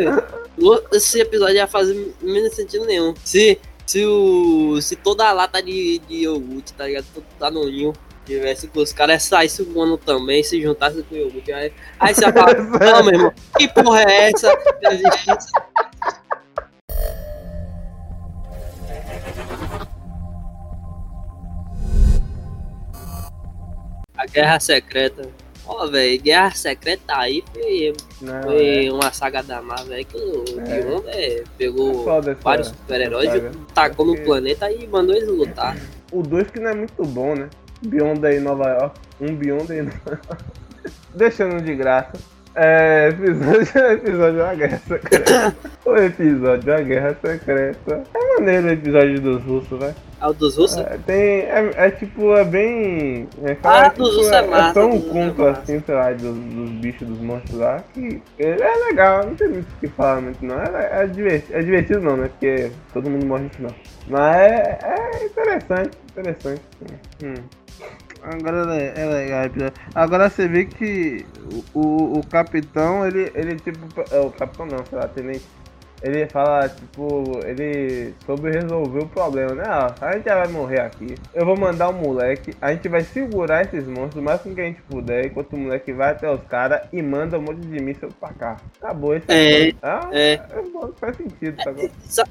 [0.93, 3.15] Esse episódio ia fazer menos sentido nenhum.
[3.25, 7.07] Se, se, o, se toda a lata de, de iogurte, tá ligado?
[7.15, 7.93] Todo danoninho
[8.31, 11.53] tivesse com os caras saíssem voando também, se juntassem com o iogurte.
[11.53, 14.51] Aí, aí você ia falar, não, meu irmão, que porra é essa?
[24.17, 25.29] A Guerra Secreta.
[25.67, 30.45] Ó, velho, Guerra Secreta aí foi, Não, foi uma saga da Marvel aí que o
[30.67, 31.37] É.
[31.37, 33.31] É, pegou essa- vários super-heróis,
[33.73, 35.77] tacou no planeta e mandou eles lutar.
[36.11, 37.49] O 2 que não é muito bom, né?
[37.83, 39.01] Beyond aí Nova York.
[39.21, 40.29] Um Beyond aí Nova York.
[41.15, 42.13] Deixando de graça.
[42.55, 45.57] É, episódio, episódio da Guerra Secreta.
[45.87, 48.03] o episódio da Guerra Secreta.
[48.13, 49.95] É maneiro o episódio dos russos, né?
[50.21, 50.79] Ah, o dos russos?
[50.79, 53.29] É, tem, é, é tipo, é bem.
[53.45, 55.61] É, Ah, é, dos tipo, russos é, é massa, tão dos é conto massa.
[55.61, 59.49] assim, sei lá, dos, dos bichos, dos monstros lá, que é, é legal, não tem
[59.49, 60.61] muito o que falar muito não.
[60.61, 62.29] É, é, divertido, é divertido não, né?
[62.29, 63.73] Porque todo mundo morre no final.
[64.09, 66.63] Mas é, é interessante, interessante.
[67.23, 67.35] Hum.
[68.23, 69.73] Agora é, é legal.
[69.95, 71.25] Agora você vê que
[71.75, 73.79] o, o, o capitão, ele, ele tipo.
[74.11, 75.45] é, O capitão não, sei lá, tenente.
[76.03, 79.65] Ele fala, tipo, ele soube resolver o problema, né?
[79.67, 81.15] Ah, a gente já vai morrer aqui.
[81.35, 84.65] Eu vou mandar um moleque, a gente vai segurar esses monstros o máximo que a
[84.65, 88.09] gente puder, enquanto o moleque vai até os caras e manda um monte de míssil
[88.19, 88.57] pra cá.
[88.81, 90.33] Acabou esse É, ah, é.
[90.33, 90.41] é
[90.99, 91.75] faz sentido, tá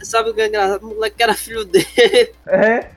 [0.02, 0.88] Sabe o que é engraçado?
[0.88, 1.86] O moleque era filho dele.
[2.48, 2.90] É,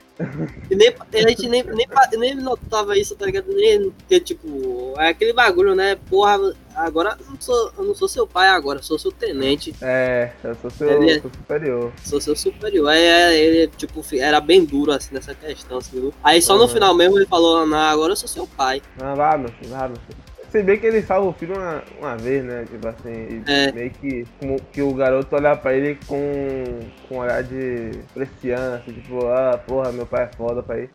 [0.71, 1.87] E nem, a gente nem, nem,
[2.19, 3.47] nem notava isso, tá ligado?
[3.53, 5.97] Nem, porque, tipo, é aquele bagulho, né?
[6.09, 6.39] Porra,
[6.75, 10.33] agora eu não sou, eu não sou seu pai agora, eu sou seu tenente, é,
[10.43, 11.93] eu sou seu, Ele seu superior.
[12.05, 12.89] sou seu superior.
[12.89, 16.15] Aí é, ele, tipo, era bem duro, assim, nessa questão, assim, viu?
[16.23, 16.69] Aí só no Uhum.
[16.69, 18.81] final mesmo ele falou, não, agora eu sou seu pai.
[19.01, 20.32] Ah, vá, meu filho, vá, meu filho.
[20.53, 22.67] Se bem que ele salva o filho uma, uma vez, né?
[22.71, 23.73] Tipo assim, e É.
[23.73, 26.23] meio que, como que o garoto olhar pra ele com,
[27.09, 30.91] com um olhar de assim, tipo, ah, porra, meu pai é foda pra ir.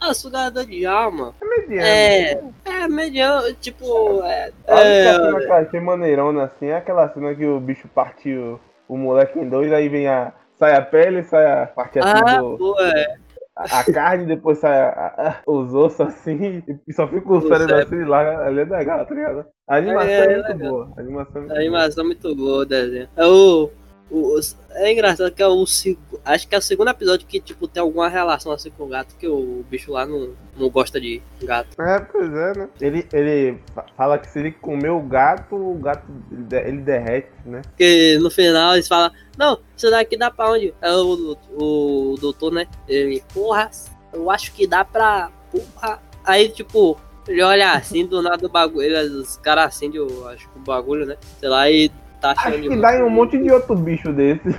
[0.00, 1.34] Ah, sugador de alma.
[1.42, 2.54] É mediano.
[2.64, 4.52] É, é mediano, tipo, é.
[4.68, 8.60] A é cena que eu achei maneirona assim é aquela cena que o bicho partiu
[8.88, 10.32] o moleque em dois, aí vem a.
[10.64, 12.56] Sai a pele, sai a parte assim ah, do.
[12.58, 13.16] pô, é.
[13.56, 15.14] A, a carne, depois sai a-
[15.46, 17.96] a- os ossos assim, e só fica o cérebro cérebro.
[17.96, 19.44] assim lá, ali é legal, tá ligado?
[19.68, 20.70] A animação É, é, é muito legal.
[20.72, 20.92] boa.
[20.96, 21.60] A animação é muito A boa.
[21.60, 23.08] animação é muito boa, o desenho.
[23.16, 23.70] É o.
[24.10, 24.40] o-
[24.72, 27.80] é engraçado que é o seg- acho que é o segundo episódio que tipo tem
[27.80, 31.80] alguma relação assim com o gato que o bicho lá não, não gosta de gato.
[31.80, 32.68] É, pois é, né?
[32.80, 36.02] Ele, ele fa- fala que se ele comer o gato, o gato
[36.50, 37.62] ele derrete, né?
[37.70, 40.74] Porque no final eles falam, não, isso daqui dá pra onde?
[40.80, 42.66] É o, o doutor, né?
[42.88, 43.70] Ele, porra,
[44.12, 45.30] eu acho que dá pra.
[45.50, 46.00] Porra.
[46.24, 49.20] Aí, tipo, ele olha assim, do nada o bagulho.
[49.20, 51.16] Os caras acendem o, acho que o bagulho, né?
[51.40, 52.68] Sei lá, e tá Acho achando.
[52.68, 54.54] que dá em um monte de outro bicho desse.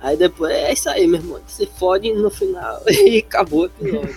[0.00, 1.40] Aí depois, é isso aí, meu irmão.
[1.46, 4.16] Se fode no final e acabou o episódio.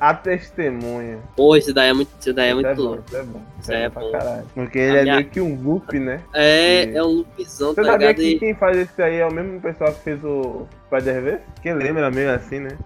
[0.00, 1.18] A testemunha.
[1.36, 3.04] Pô, esse daí é muito, esse daí é Isso muito é bom, louco.
[3.06, 3.42] isso é bom.
[3.60, 4.10] Isso é pra bom.
[4.12, 4.46] caralho.
[4.54, 6.20] Porque ele é minha- meio que um loop, né?
[6.34, 8.16] É, E- é um loopzão, Você tá sabia ligado?
[8.22, 11.42] que E- quem faz esse aí é o mesmo pessoal que fez o Spider-Verse?
[11.62, 12.76] Que lembra meio assim, né?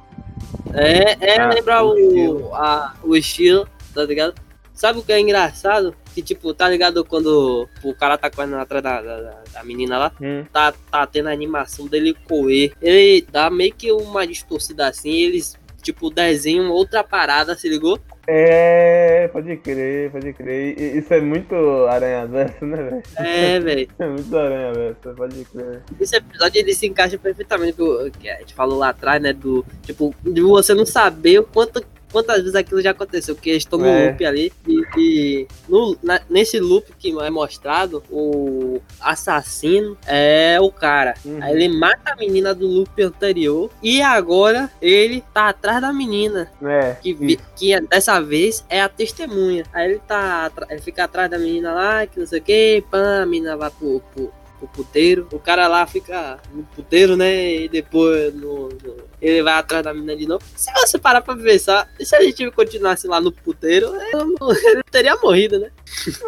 [0.75, 2.55] É, é Ah, lembra o o, estilo.
[2.55, 4.35] a, o estilo, tá ligado?
[4.75, 5.93] Sabe o que é engraçado?
[6.15, 9.99] Que, tipo, tá ligado quando o cara tá correndo atrás da, da, da- da menina
[9.99, 10.13] lá?
[10.21, 10.45] Hum.
[10.53, 12.73] Tá, tá tendo a animação dele correr.
[12.81, 17.99] Ele dá meio que uma distorcida assim, eles, tipo, desenham outra parada, se ligou?
[18.27, 20.79] É, pode crer, pode crer.
[20.79, 21.55] Isso é muito
[21.87, 23.03] aranha-verso, né, velho?
[23.17, 23.89] É, velho.
[23.99, 25.83] É muito aranha-verso, pode crer.
[25.99, 29.33] Esse episódio ele se encaixa perfeitamente com o que a gente falou lá atrás, né?
[29.33, 33.63] Do tipo, de você não saber o quanto quantas vezes aquilo já aconteceu, porque eles
[33.63, 34.09] estão no É.
[34.09, 40.71] loop ali e, e no- na- nesse loop que é mostrado, o assassino é o
[40.71, 41.15] cara.
[41.25, 41.39] Uhum.
[41.43, 46.51] Aí ele mata a menina do loop anterior e agora ele tá atrás da menina.
[46.63, 46.97] É.
[47.03, 49.65] Que, que é- dessa vez é a testemunha.
[49.73, 50.51] Aí ele tá.
[50.71, 53.71] Ele fica atrás da menina lá, que não sei o que, pã, a menina vai
[53.71, 55.27] pro, pro, pro puteiro.
[55.33, 57.55] O cara lá fica no puteiro, né?
[57.55, 60.43] E depois no, no- ele vai atrás da menina de novo.
[60.57, 64.83] Se você parar pra pensar, se a gente continuasse lá no puteiro, eu não- ele
[64.91, 65.71] teria morrido, né?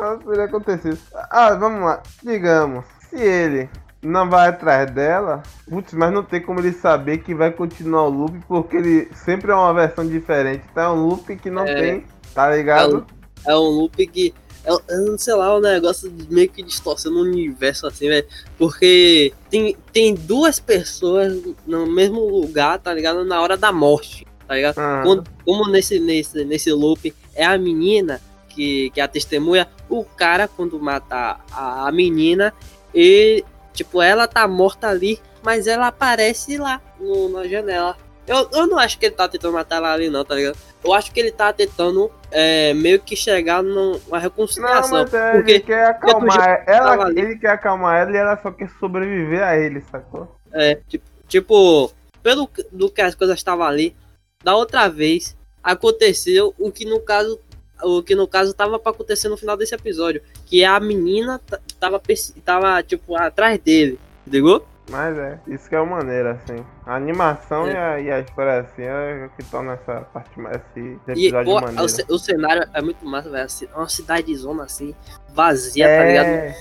[0.00, 0.98] Não teria acontecido.
[1.30, 2.02] Ah, vamos lá.
[2.22, 3.68] Digamos, se ele
[4.02, 8.10] não vai atrás dela, putz, mas não tem como ele saber que vai continuar o
[8.10, 10.64] loop, porque ele sempre é uma versão diferente.
[10.72, 11.74] Então é um loop que não É.
[11.74, 13.06] tem, tá ligado?
[13.46, 14.34] É um loop que.
[14.64, 18.26] É, é, um, sei lá, um negócio meio que distorcendo o universo assim, velho.
[18.58, 23.24] Porque tem, tem duas pessoas no mesmo lugar, tá ligado?
[23.24, 24.78] Na hora da morte, tá ligado?
[24.78, 28.20] Ah, Quando- como nesse, nesse, nesse loop é a menina
[28.50, 32.52] que, que é a testemunha, o cara, quando mata a, a menina,
[32.94, 37.96] e tipo, ela tá morta ali, mas ela aparece lá no- na janela.
[38.26, 40.56] Eu, eu não acho que ele tá tentando matar ela ali, não, tá ligado?
[40.84, 45.02] Eu acho que ele tá tentando é, meio que chegar numa Não, reconciliação.
[45.02, 47.20] mas é, porque ele quer acalmar ela, ali.
[47.20, 50.36] ele quer acalmar ela e ela só quer sobreviver a ele, sacou?
[50.52, 53.96] É, tipo, tipo, pelo que- do que as coisas estavam ali,
[54.44, 57.38] da outra vez aconteceu o que no caso
[57.82, 61.40] o que no caso tava pra acontecer no final desse episódio, que a menina
[61.80, 62.00] tava
[62.44, 64.66] tava tipo atrás dele, entendeu?
[64.90, 66.64] Mas é, isso que é uma maneira, assim.
[66.84, 67.72] A animação É.
[67.72, 71.26] e, a, e a história assim é o que torna essa parte mais esse E
[71.28, 71.82] episódio pô, maneiro.
[72.08, 73.44] o, o cenário é muito massa, velho.
[73.44, 74.94] assim, Uma cidadezona assim,
[75.32, 76.26] vazia, tá ligado?
[76.26, 76.60] é,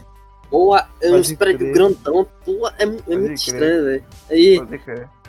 [0.52, 3.34] Boa, é uns Pode prédios grandão, pô, é, é muito crer.
[3.34, 4.04] estranho, velho.
[4.30, 4.62] Aí.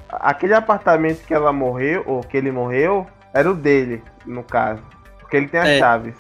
[0.09, 4.83] Aquele apartamento que ela morreu, ou que ele morreu, era o dele, no caso.
[5.21, 5.79] Porque ele tem as É.
[5.79, 6.15] chaves.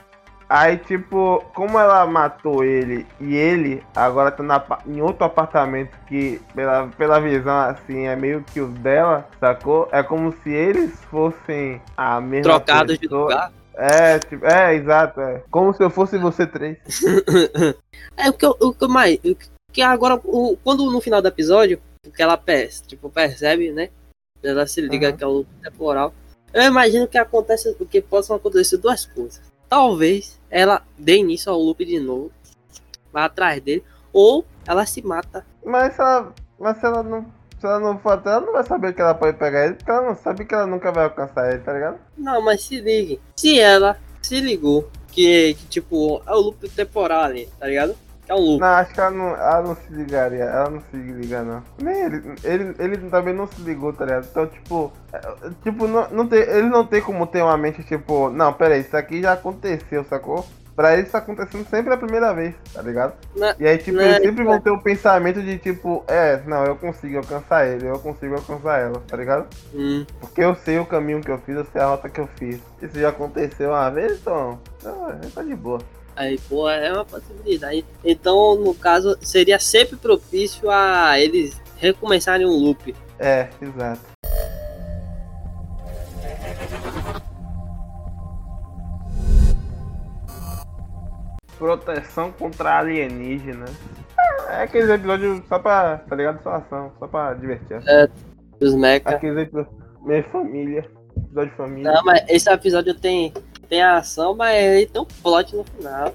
[0.53, 6.41] Aí, tipo, como ela matou ele e ele agora tá na em outro apartamento que,
[6.57, 9.89] pela, pela visão assim, é meio que o dela, sacou?
[9.93, 13.53] É como se eles fossem a mesma trocados de lugar.
[13.75, 15.41] É, tipo, é, exato, é.
[15.53, 16.79] Como se eu fosse você três.
[18.17, 19.19] É o que eu, o que mais.
[19.25, 19.37] o
[19.73, 21.81] que- agora, o- quando no final do episódio,
[22.15, 23.89] que ela perce, tipo, percebe, né?
[24.43, 25.17] Ela se liga Uhum.
[25.17, 26.13] que é o temporal.
[26.53, 29.41] Eu imagino que acontece, que possam acontecer duas coisas.
[29.69, 32.31] Talvez ela dê início ao loop de novo,
[33.13, 35.47] vá atrás dele, ou ela se mata.
[35.65, 37.41] Mas se ela, mas se ela não.
[37.59, 40.07] Se ela não for ela não vai saber que ela pode pegar ele, porque ela
[40.07, 41.99] não sabe que ela nunca vai alcançar ele, tá ligado?
[42.17, 43.21] Não, mas se ligue.
[43.37, 47.95] Se ela se ligou que, que tipo, é o loop temporal ali, tá ligado?
[48.31, 48.59] É um.
[48.59, 51.63] Não, acho que ela não, ela não se ligaria, ela não se liga não.
[51.83, 54.29] Nem ele, ele, ele também não se ligou, tá ligado?
[54.31, 55.21] Então, tipo, é,
[55.65, 58.83] tipo, não, não tem, ele não tem como ter uma mente, tipo, não, pera aí,
[58.83, 60.47] isso aqui já aconteceu, sacou?
[60.77, 63.15] Pra ele isso tá acontecendo sempre a primeira vez, tá ligado?
[63.35, 63.55] Né?
[63.59, 64.51] E aí, tipo, Né, eles sempre né.
[64.51, 68.79] vão ter o pensamento de, tipo, é, não, eu consigo alcançar ele, eu consigo alcançar
[68.79, 69.49] ela, tá ligado?
[69.75, 72.29] Hum, Porque eu sei o caminho que eu fiz, eu sei a rota que eu
[72.39, 72.61] fiz.
[72.81, 75.81] Isso já aconteceu uma vez, então, não, tá de boa.
[76.17, 77.85] Aí, pô, é uma possibilidade.
[78.05, 82.95] Então, no caso, seria sempre propício a eles recomeçarem um loop.
[83.19, 84.01] É, exato.
[91.59, 93.67] Proteção contra alienígena.
[94.49, 96.43] É, é aqueles episódios só pra, tá ligado?
[96.43, 97.79] Só ação, só pra divertir.
[98.61, 99.09] Os mecha.
[99.09, 99.75] Aqueles episódios.
[100.03, 100.91] Minha família.
[101.17, 101.93] Episódio de família.
[101.93, 103.33] Não, mas esse episódio tem,
[103.71, 106.13] tem ação, mas ele tem um plot no final.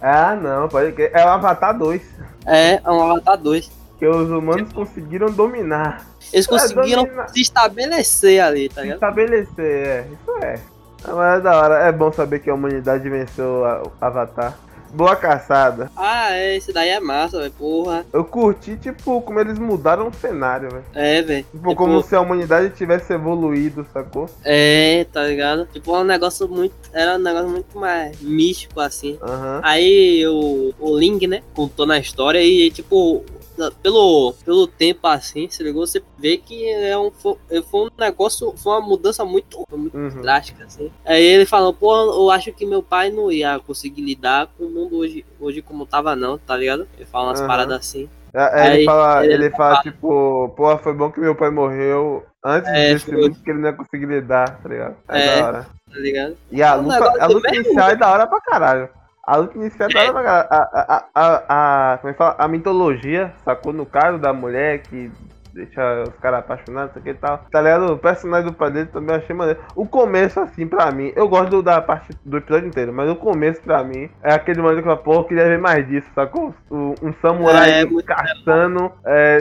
[0.00, 1.10] Ah, não, pode crer.
[1.12, 2.00] É o Avatar 2.
[2.46, 3.70] É, é um Avatar 2.
[3.98, 6.06] Que os humanos conseguiram dominar.
[6.32, 8.96] Eles É, conseguiram domina- se estabelecer ali, tá ligado?
[8.96, 10.06] Estabelecer, é.
[10.12, 10.58] Isso é.
[11.06, 11.78] Mas é da hora.
[11.84, 14.56] É bom saber que a humanidade venceu o Avatar.
[14.92, 15.90] Boa caçada.
[15.96, 17.52] Ah, é, esse daí é massa, velho.
[17.52, 18.04] Porra.
[18.12, 20.84] Eu curti, tipo, como eles mudaram o cenário, velho.
[20.94, 21.44] É, velho.
[21.44, 24.28] Tipo, Tipo, como se a humanidade tivesse evoluído, sacou?
[24.44, 25.66] É, tá ligado?
[25.72, 26.74] Tipo, é um negócio muito.
[26.92, 29.18] Era um negócio muito mais místico, assim.
[29.22, 29.60] Aham.
[29.62, 33.24] Aí o, o Ling, né, contou na história e, tipo,
[33.70, 37.36] pelo, pelo tempo assim, se ligou, você vê que é um, foi,
[37.74, 40.20] um negócio, foi uma mudança muito, muito Uhum.
[40.22, 40.90] drástica, assim.
[41.04, 44.70] Aí ele falou, pô, eu acho que meu pai não ia conseguir lidar com o
[44.70, 46.88] mundo hoje, hoje como tava, não, tá ligado?
[46.96, 47.48] Ele fala umas Aham.
[47.48, 48.08] paradas assim.
[48.34, 51.50] É, ele Aí, fala, ele ele fala, fala- tipo, pô, foi bom que meu pai
[51.50, 53.14] morreu antes É, foi.
[53.14, 54.96] mundo que ele não ia conseguir lidar, tá ligado?
[55.08, 55.26] É, É.
[55.26, 55.66] da hora.
[55.92, 56.36] Tá ligado?
[56.50, 58.88] E a É um luta, a luta inicial é da hora pra caralho.
[59.24, 60.08] A luta inicial é.
[60.08, 62.34] A, a, a, a, como é que fala?
[62.38, 63.72] A mitologia, sacou?
[63.72, 65.10] No caso da mulher que
[65.54, 67.44] deixa os caras apaixonados, isso aqui e tal.
[67.52, 67.92] Tá ligado?
[67.92, 69.60] O personagem do pai dele também achei maneiro.
[69.76, 73.16] O começo, assim, pra mim, eu gosto do, da parte do episódio inteiro, mas o
[73.16, 76.08] começo, pra mim, é aquele momento que eu falo, pô, eu queria ver mais disso,
[76.14, 76.54] sacou?
[76.70, 79.38] Um, um samurai É, caçando é,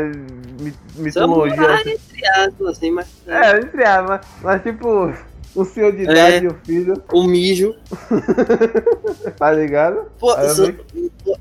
[0.60, 1.56] mi- mitologia.
[1.56, 3.28] Samurai, entre aspas, assim, mas.
[3.28, 5.14] É, entre aspas, mas tipo,
[5.56, 6.40] o senhor de idade É.
[6.44, 7.76] e o filho, O mijo.
[9.38, 10.06] tá ligado?
[10.20, 10.74] Pô, isso-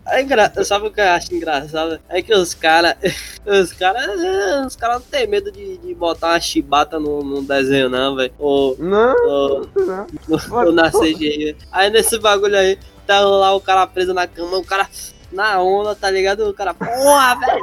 [0.06, 0.52] é engra...
[0.64, 1.98] sabe o que eu acho engraçado?
[2.08, 2.94] É que os caras.
[3.46, 4.06] Os caras.
[4.66, 8.32] Os caras não tem medo de, de botar uma chibata no, no desenho, não, velho.
[8.38, 10.06] Ou, Não, ou, não.
[10.66, 11.56] ou na CGI.
[11.72, 14.86] Aí nesse bagulho aí, tá lá o cara preso na cama, o cara.
[15.32, 16.48] Na onda, tá ligado?
[16.48, 17.62] O cara, porra, velho!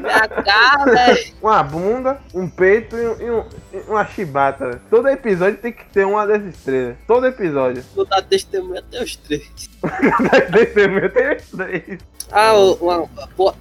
[0.00, 1.34] Minha cara, velho!
[1.42, 4.66] Uma bunda, um peito e, um- e um- e uma chibata.
[4.68, 4.80] velho.
[4.88, 6.96] Todo episódio tem que ter uma dessas três.
[7.06, 7.84] Todo episódio.
[7.94, 9.68] Vou dar testemunho até os três.
[10.88, 11.98] Meu tem os três.
[12.30, 13.08] Ah, o- uma,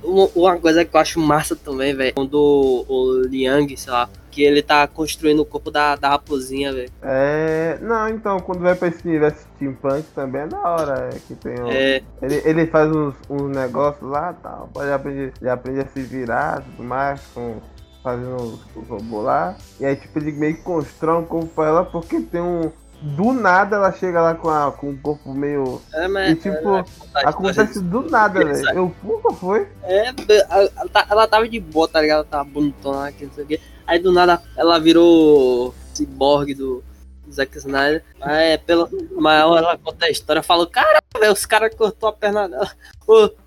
[0.04, 2.14] uma, uma coisa que eu acho massa também, velho.
[2.14, 6.90] Quando o Liang, sei lá, que ele tá construindo o corpo da, da raposinha, velho.
[7.02, 7.78] É.
[7.82, 11.10] Não, então, quando vai pra esse universo steampunk também é da hora.
[11.14, 14.70] É, que tem um- É, Ele, ele faz uns, uns negócios lá e tal.
[14.78, 17.58] Ele aprende, ele aprende a se virar e tudo mais, com,
[18.04, 19.56] fazendo os, os robôs lá.
[19.80, 22.72] E aí, tipo, ele meio que constrói um corpo pra ela porque tem um.
[23.02, 25.82] Do nada ela chega lá com, a, com o corpo meio.
[25.94, 26.32] é, mas.
[26.32, 26.84] E tipo, é,
[27.24, 28.70] Acontece do nada, velho.
[28.78, 29.68] Eu, puta, foi?
[29.84, 30.10] É,
[30.50, 32.18] ela, tá- ela tava de boa, tá ligado?
[32.20, 33.60] Ela tava bonitona que não sei o quê.
[33.88, 36.84] Aí do nada ela virou ciborgue do
[37.32, 38.04] Zack Snyder.
[38.20, 40.44] Aí, pela maior ela conta a história.
[40.44, 42.70] Falou, cara, velho, os caras cortou a perna dela.
[43.06, 43.38] Cortou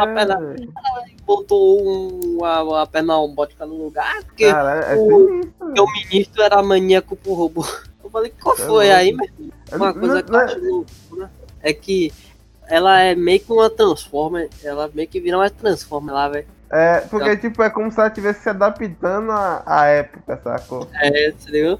[0.00, 4.24] a perna É, botou um, a, a perna robótica no lugar.
[4.24, 7.64] Porque cara, é o- o ministro era maníaco pro robô.
[8.12, 8.92] Eu falei, qual É foi louco.
[8.92, 9.26] aí, irmão?
[9.38, 9.52] velho.
[9.72, 11.30] Uma coisa que eu acho loucura
[11.62, 12.12] é que
[12.68, 14.50] ela é meio que uma Transformer.
[14.62, 16.46] Ela meio que vira uma Transformer lá, velho.
[16.70, 20.88] É, porque, tipo, é como se ela estivesse se adaptando à, à época, sacou?
[20.94, 21.78] É, entendeu?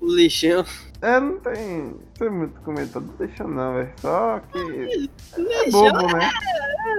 [0.00, 0.64] O lixão.
[1.00, 3.90] É, não tem, não tem muito comentário, não deixa não, velho.
[4.00, 6.28] Só que é bobo, né?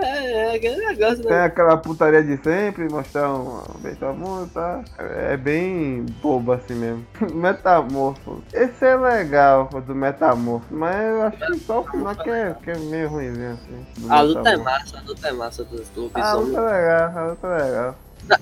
[0.01, 1.43] é, é, é aquele negócio, Tem né?
[1.43, 3.61] aquela putaria de sempre, mostrar um
[4.09, 4.83] amor, tá?
[4.97, 7.05] É bem bobo assim mesmo.
[7.33, 8.41] Metamorfo.
[8.53, 12.71] Esse é legal, do Metamorfo, mas eu acho que só o final que é, que
[12.71, 13.85] é meio ruimzinho assim.
[14.09, 14.63] A luta é Metamorfo.
[14.63, 16.55] massa, a luta é massa do, do Ah, a lobisomem.
[16.61, 17.95] luta é legal, a luta é legal.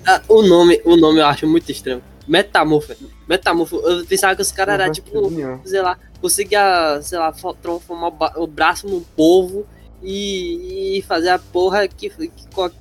[0.06, 2.02] Ah, o nome, o nome eu acho muito estranho.
[2.28, 2.94] Metamorfo.
[3.28, 3.76] Metamorfo.
[3.76, 5.32] Eu pensava que os caras eram faz tipo,
[5.64, 9.66] sei lá, conseguia, sei lá, fo- transformar o braço num povo
[10.02, 12.30] e, e fazer a porra que, que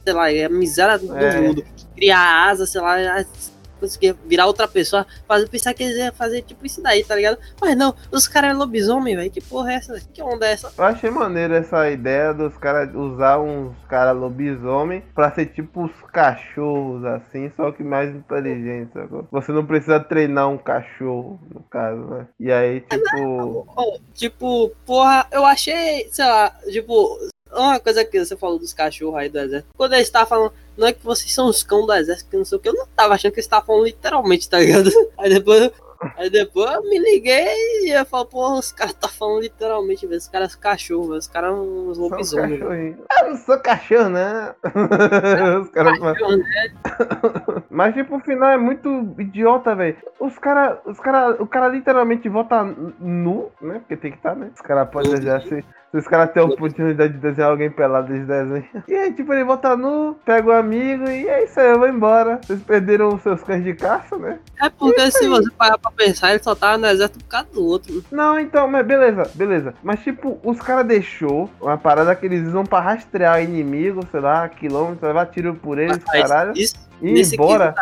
[0.03, 1.39] sei lá, é a miséria do É.
[1.41, 1.63] mundo.
[1.95, 3.25] Criar asa, sei lá,
[3.77, 7.37] conseguir virar outra pessoa, fazer, pensar que eles iam fazer tipo isso daí, tá ligado?
[7.59, 9.31] Mas não, os caras é lobisomem, velho.
[9.31, 9.99] Que porra é essa?
[10.13, 10.71] Que onda é essa?
[10.77, 16.01] Eu achei maneiro essa ideia dos caras usar uns caras lobisomem pra ser tipo os
[16.11, 19.27] cachorros, assim, só que mais inteligentes, sacou?
[19.31, 22.27] Você não precisa treinar um cachorro, no caso, né?
[22.39, 23.67] E aí, tipo.
[23.75, 27.17] Oh, tipo, porra, eu achei, sei lá, tipo,
[27.51, 29.73] uma coisa que você falou dos cachorros aí do exército.
[29.75, 32.45] Quando eles estavam falando, não é que vocês são os cão do exército, que não
[32.45, 34.89] sei o que, eu não tava achando que eles estavam falando literalmente, tá ligado?
[35.17, 35.71] Aí depois,
[36.17, 40.17] aí depois eu me liguei e eu falo, porra, os caras tá falando literalmente, velho.
[40.17, 41.17] Os caras são cachorros.
[41.17, 42.62] Os caras são uns lobisomens.
[42.62, 44.53] Eu não sou cachorro, né?
[45.62, 45.99] Os caras.
[45.99, 46.73] Cachorro, né?
[47.69, 49.97] Mas tipo, o final é muito idiota, velho.
[50.19, 53.79] Os cara, os cara, o cara literalmente vota nu, né?
[53.79, 54.51] Porque tem que estar, né?
[54.53, 55.63] Os caras podem desenhar assim.
[55.91, 58.63] Se os caras têm a oportunidade de desenhar alguém pelado, eles desenham.
[58.88, 61.88] E aí, tipo, ele vota nu, pega o amigo e é isso aí, eu vou
[61.88, 62.39] embora.
[62.43, 64.39] Vocês perderam os seus cães de caça, né?
[64.62, 67.65] É porque se você parar pra pensar, ele só tava no exército por causa do
[67.65, 68.04] outro.
[68.12, 69.73] Não, então, mas beleza, beleza.
[69.82, 74.47] Mas tipo, os caras deixou uma parada que eles usam pra rastrear inimigo, sei lá,
[74.50, 76.54] quilômetros, levar tiro por eles, Mas caralho.
[76.56, 77.75] Isso, E nesse embora.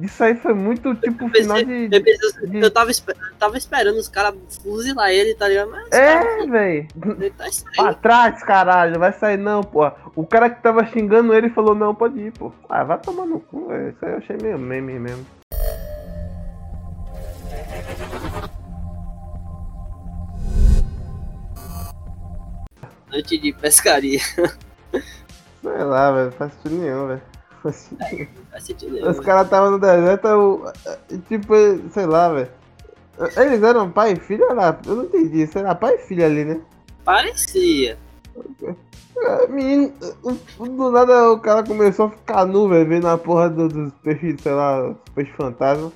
[0.00, 1.96] Isso aí foi muito tipo Eu final pensei- de.
[1.96, 5.70] Eu, pensei- de- eu tava, eu tava esperando os caras fuzilar ele, tá ligado?
[5.70, 6.88] Mas É, véi.
[7.18, 7.44] ele tá.
[7.76, 8.98] Pra trás, caralho.
[8.98, 9.90] Vai sair não, pô.
[10.16, 12.52] O cara que tava xingando ele falou, não, pode ir, pô.
[12.68, 13.90] Ah, vai tomar no cu, velho.
[13.90, 15.24] Isso aí eu achei meio meme mesmo.
[23.10, 24.18] Noite de pescaria.
[24.20, 26.32] Sei lá, velho.
[26.32, 27.22] Faz sentido nenhum, velho.
[27.66, 29.08] Não faz sentido faz sentido.
[29.10, 30.72] Os caras estavam no deserto,
[31.28, 31.54] tipo,
[31.92, 32.48] sei lá, velho.
[33.36, 36.44] Eles eram pai e filho, era, eu não entendi, isso era pai e filho ali,
[36.44, 36.60] né?
[37.04, 37.96] Parecia.
[39.18, 39.92] É, Menino,
[40.58, 44.40] do nada o cara começou a ficar nu, velho, vendo a porra do- dos peixes,
[44.42, 45.90] sei lá, peixes fantasma.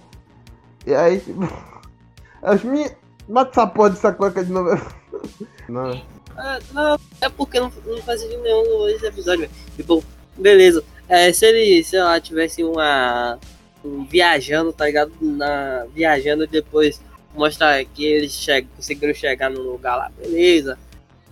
[0.86, 1.40] E aí, tipo,
[2.42, 2.94] as minhas.
[3.28, 4.70] Bate essa porra dessa cueca de novo.
[5.68, 6.02] Não.
[6.36, 9.52] Ah, não, é porque não, não faz sentido nenhum esse episódio, velho.
[9.76, 10.02] Tipo,
[10.38, 10.82] beleza.
[11.10, 13.36] É, se ele, sei lá, tivesse uma.
[13.84, 15.10] Um, viajando, tá ligado?
[15.20, 17.00] Na, viajando e depois
[17.34, 20.78] mostra que eles che conseguiram chegar no lugar lá, beleza.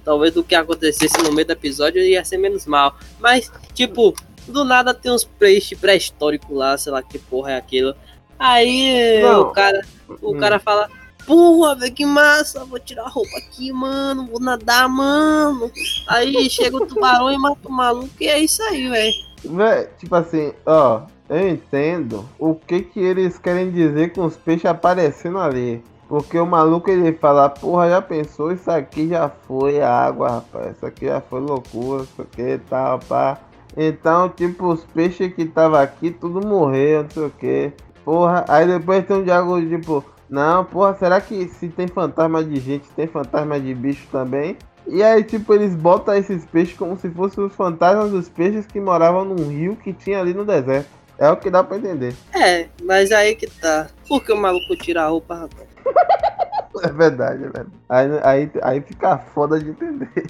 [0.04, 2.96] Talvez o que acontecesse no meio do episódio ia ser menos mal.
[3.20, 4.14] Mas, tipo,
[4.48, 7.94] do nada tem uns peixes pré-históricos lá, sei lá que porra é aquilo.
[8.38, 9.42] Aí Não.
[9.42, 9.80] o cara,
[10.22, 10.38] o Hum.
[10.38, 10.88] cara fala,
[11.26, 15.70] porra, velho, que massa, vou tirar a roupa aqui, mano, vou nadar, mano.
[16.08, 19.27] Aí chega o tubarão e mata o maluco, e é isso aí, velho.
[19.44, 24.66] Véi, tipo assim, ó, eu entendo o que que eles querem dizer com os peixes
[24.66, 25.82] aparecendo ali.
[26.08, 30.86] Porque o maluco ele fala, porra, já pensou, isso aqui já foi água, rapaz, isso
[30.86, 33.38] aqui já foi loucura, isso aqui tal, pá.
[33.76, 37.72] Então, tipo, os peixes que tava aqui, tudo morreu, não sei o que.
[38.04, 42.56] Porra, aí depois tem um diálogo tipo, não, porra, será que se tem fantasma de
[42.56, 44.56] gente, tem fantasma de bicho também?
[44.88, 48.80] E aí, tipo, eles botam esses peixes como se fossem os fantasmas dos peixes que
[48.80, 50.88] moravam num rio que tinha ali no deserto.
[51.18, 52.14] É o que dá pra entender.
[52.34, 53.88] É, mas aí que tá.
[54.08, 55.68] Por que o maluco tira a roupa, rapaz?
[56.80, 57.70] É verdade, é verdade.
[57.88, 60.26] Aí, aí, aí fica foda de entender.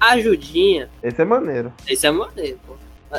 [0.00, 1.72] Ajudinha, Esse é maneiro.
[1.88, 2.74] esse é maneiro, pô.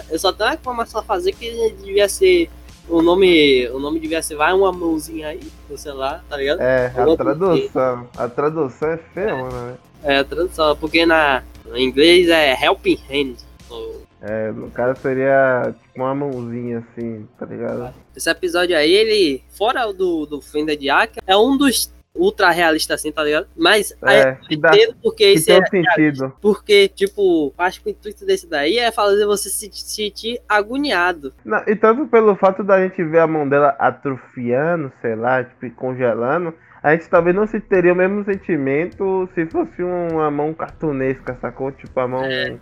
[0.10, 2.50] Eu só tenho uma reclamação a fazer que devia ser.
[2.90, 3.68] O nome.
[3.70, 6.60] O nome devia ser vai uma mãozinha aí, no celular, tá ligado?
[6.62, 8.08] É, a tradução.
[8.18, 9.52] A tradução é mano.
[9.68, 9.78] né?
[10.04, 13.36] É a tradução, porque na, no inglês é helping hand.
[13.70, 17.94] Ou- É, no caso seria tipo uma mãozinha assim, tá ligado?
[18.16, 23.00] Esse episódio aí, ele, fora do, do Fenda de Aka, é um dos ultra realistas,
[23.00, 23.48] assim, tá ligado?
[23.56, 25.66] Mas É, que eu entendo porque Que isso é.
[25.66, 26.34] sentido.
[26.42, 31.34] Porque, tipo, acho que o intuito desse daí é fazer você se sentir agoniado.
[31.46, 35.70] Não, e tanto pelo fato da gente ver a mão dela atrofiando, sei lá, tipo,
[35.76, 41.38] congelando, a gente talvez não se teria o mesmo sentimento se fosse uma mão cartunesca,
[41.42, 41.72] sacou?
[41.72, 42.24] Tipo, a mão.
[42.24, 42.56] É.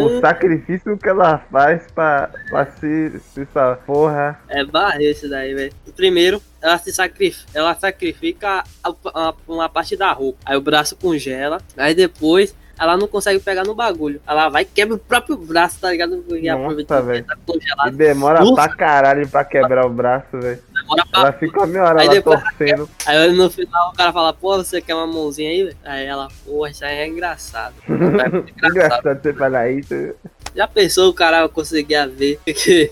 [0.00, 3.46] O sacrifício que ela faz pra, pra se, se
[3.86, 4.38] Porra.
[4.48, 5.72] É barril esse daí, velho.
[5.96, 10.38] Primeiro, ela se sacrifica, ela sacrifica a- a- uma parte da roupa.
[10.46, 11.58] Aí o braço congela.
[11.76, 14.20] Aí depois ela não consegue pegar no bagulho.
[14.24, 16.18] Ela vai e quebra o próprio braço, tá ligado?
[16.28, 17.96] Porque Nossa, aproveita tá E congelado.
[17.96, 18.54] demora Ufa.
[18.54, 20.60] pra caralho pra quebrar o braço, velho.
[20.88, 22.88] Demora pra Ela fica meia hora Aí lá depois- torcendo.
[23.06, 25.76] Aí no final o cara fala, pô, você quer uma mãozinha aí?
[25.84, 27.74] Aí ela, pô, isso aí é engraçado.
[27.88, 28.48] É engraçado.
[28.70, 30.14] Engraçado você falar isso.
[30.54, 32.90] Já pensou o cara conseguia ver que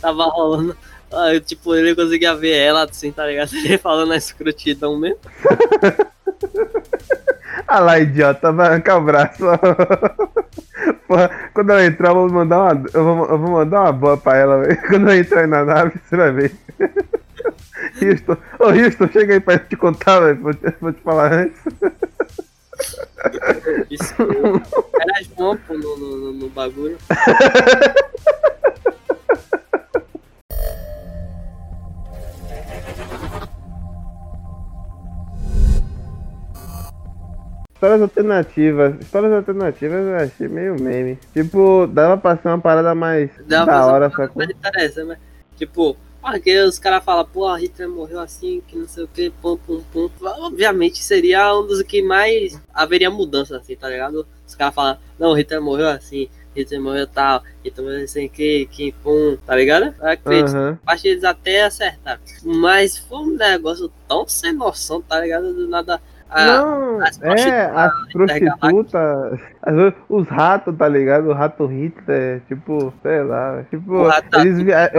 [0.00, 0.76] tava rolando?
[1.12, 3.54] Ah, tipo, ele conseguia ver ela assim, tá ligado?
[3.54, 5.18] Ele falando a escrotidão mesmo.
[7.68, 9.44] Ah lá, idiota, vai arrancar o braço.
[11.06, 14.16] Porra, quando ela entrar, eu vou mandar uma, eu vou, eu vou mandar uma boa
[14.16, 14.62] pra ela.
[14.88, 16.52] Quando ela entrar aí na nave, você vai ver.
[18.02, 20.40] Houston, ô Houston, chega aí pra te contar, velho.
[20.42, 21.60] Vou, te- vou te falar antes.
[25.00, 26.98] Era João, no, no, no- bagulho.
[37.74, 38.94] Histórias alternativas.
[39.00, 41.18] Histórias alternativas eu achei meio meme.
[41.34, 44.42] Tipo, dava pra ser uma parada mais Dava da hora, uma sacou?
[44.42, 45.18] Mas interessa, né?
[45.56, 45.96] Tipo,
[46.32, 49.56] porque os caras falam, pô, a Hitler morreu assim, que não sei o que, pum,
[49.56, 50.10] pum, pum.
[50.20, 54.26] Obviamente seria um dos que mais haveria mudança, assim, tá ligado?
[54.46, 58.90] Os caras falam, não, Hitler morreu assim, Hitler morreu tal, Hitler morreu assim, que, que,
[59.04, 59.94] pum, tá ligado?
[60.00, 60.56] Eu acredito.
[60.56, 60.78] Aham.
[60.84, 62.20] Acho que eles até acertaram.
[62.42, 65.54] Mas foi um negócio tão sem noção, tá ligado?
[65.54, 66.02] Do nada.
[66.34, 71.28] Não, as é, as prostitutas, as- os ratos, tá ligado?
[71.28, 74.90] O rato Hitler, tipo, sei lá, tipo, rato eles via-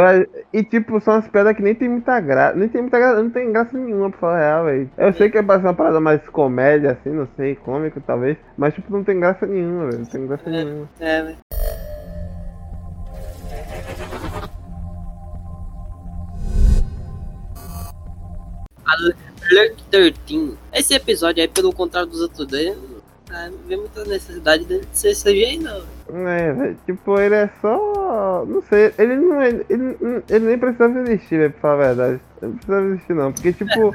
[0.54, 3.30] e tipo, são umas pedras que nem tem muita graça, nem tem muita graça, não
[3.30, 4.90] tem graça nenhuma pra falar real, velho.
[4.98, 8.38] Eu sei que é pra ser uma parada mais comédia, assim, não sei, cômico talvez,
[8.58, 10.52] mas tipo, não tem graça nenhuma, velho, não tem graça É.
[10.52, 10.90] nenhuma.
[11.00, 11.38] É, velho.
[19.52, 20.58] Alert 13.
[20.74, 22.78] Esse episódio aí, pelo contrário dos outros dois,
[23.30, 25.82] ah, não vê muita necessidade dele de ser CGI, não.
[26.28, 28.46] É, velho, tipo, ele é só.
[28.48, 29.50] Não sei, ele não é.
[29.70, 29.98] Ele,
[30.30, 32.22] ele nem precisava existir, velho, pra falar a verdade.
[32.42, 33.34] Ele não precisava existir, não.
[33.34, 33.94] Porque, tipo,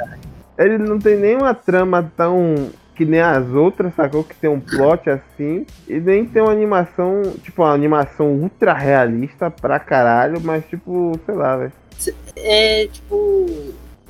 [0.58, 2.70] ele não tem nenhuma trama tão.
[2.94, 4.22] que nem as outras, sacou?
[4.22, 5.66] Que tem um plot assim.
[5.88, 11.34] E nem tem uma animação, tipo, uma animação ultra realista pra caralho, mas, tipo, sei
[11.34, 11.72] lá, velho.
[12.36, 13.46] É, tipo.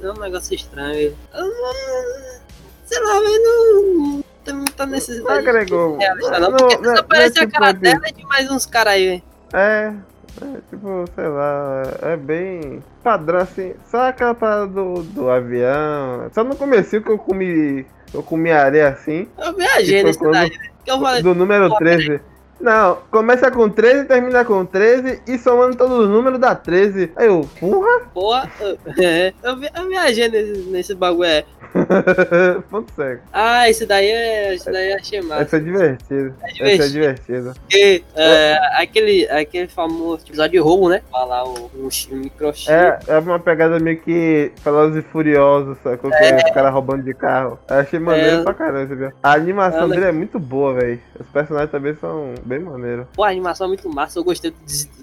[0.03, 1.17] É um negócio estranho.
[1.35, 2.43] Eu não-
[2.85, 3.83] Sei lá, velho, não,
[4.17, 5.49] não tem muita Não necessidade.
[5.49, 5.97] agregou.
[5.97, 8.13] de realista, não, Não, porque não, só parece não é a cara tipo dela e
[8.13, 9.23] de mais uns caras aí, velho.
[9.55, 9.95] É,
[10.41, 13.75] É, tipo, sei lá, é bem padrão assim.
[13.91, 16.31] Só aquela parada do, do avião.
[16.35, 17.87] Só no começo que eu comi.
[18.15, 19.29] Eu comi areia assim.
[19.39, 20.51] Eu viajei nesse quando- daí.
[20.85, 22.21] Que eu falei, Do número pô, 13.
[22.63, 27.11] Não, começa com 13 e termina com 13 e somando todos os números dá 13.
[27.17, 31.25] Aí eu, porra, porra, eu, é, eu, eu viajei nesse, nesse bagulho.
[31.25, 31.45] É.
[32.71, 33.23] ponto cego.
[33.33, 34.55] Ah, esse daí é.
[34.55, 35.43] Esse daí eu achei massa.
[35.43, 36.35] Esse é divertido.
[36.43, 37.27] É Esse é divertido.
[37.39, 37.55] divertido.
[37.63, 41.01] Porque, é, aquele, aquele famoso episódio de roubo, né?
[41.11, 42.71] Falar o, o, o microchip.
[42.71, 46.11] É, é uma pegada meio que Velozes e Furiosos, sacou?
[46.11, 46.37] Que é.
[46.37, 47.59] os caras roubando de carro.
[47.71, 48.43] Eu achei maneiro É.
[48.45, 49.13] pra caramba, viu?
[49.23, 51.01] A animação É, dele é muito boa, velho.
[51.19, 53.07] Os personagens também são bem maneiros.
[53.15, 54.19] Pô, a animação é muito massa.
[54.19, 54.57] Eu gostei do,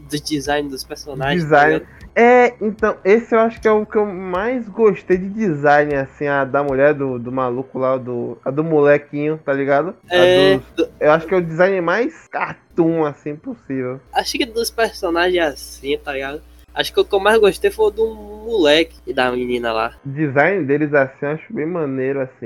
[0.10, 1.44] do design dos personagens.
[1.44, 1.80] Design.
[1.80, 1.86] tá?
[2.16, 6.28] É, então, esse eu acho que é o que eu mais gostei de design, assim,
[6.28, 9.96] a da mulher, do, do maluco lá, do, a do molequinho, tá ligado?
[10.10, 14.00] É, dos- eu acho que é o design mais cartoon, assim, possível.
[14.14, 16.42] acho que dos personagens assim, tá ligado?
[16.74, 19.94] Acho que o que eu mais gostei foi o do moleque e da menina lá.
[20.06, 22.46] O design deles, assim, eu acho bem maneiro, assim,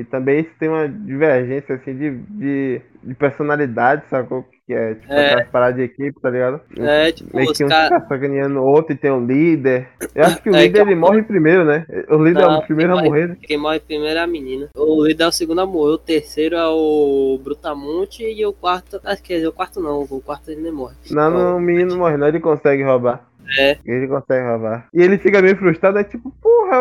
[0.00, 4.44] e também eles têm uma divergência, assim, de, de, de personalidade, sacou?
[4.66, 5.44] Que é, tipo, É.
[5.46, 6.60] paradas de equipe, tá ligado?
[6.78, 7.88] É, tipo, Meio os que um caras.
[7.88, 9.88] fica sacaneando o outro e tem um líder.
[10.14, 11.84] Eu acho que o É, líder, que- ele morre primeiro, né?
[12.08, 13.36] O líder é Não, o primeiro a morrer, né?
[13.42, 14.68] Quem morre primeiro é a menina.
[14.76, 15.94] O líder é o segundo a morrer.
[15.94, 18.22] O terceiro é o Brutamonte.
[18.22, 19.00] E o quarto.
[19.04, 20.02] Acho que o quarto não.
[20.02, 20.94] O quarto ele nem morre.
[21.10, 23.28] Não, não, o menino morre, não, ele consegue roubar.
[23.58, 23.78] É.
[23.84, 24.86] Ele consegue roubar.
[24.92, 26.78] E ele fica meio frustrado, é tipo, porra,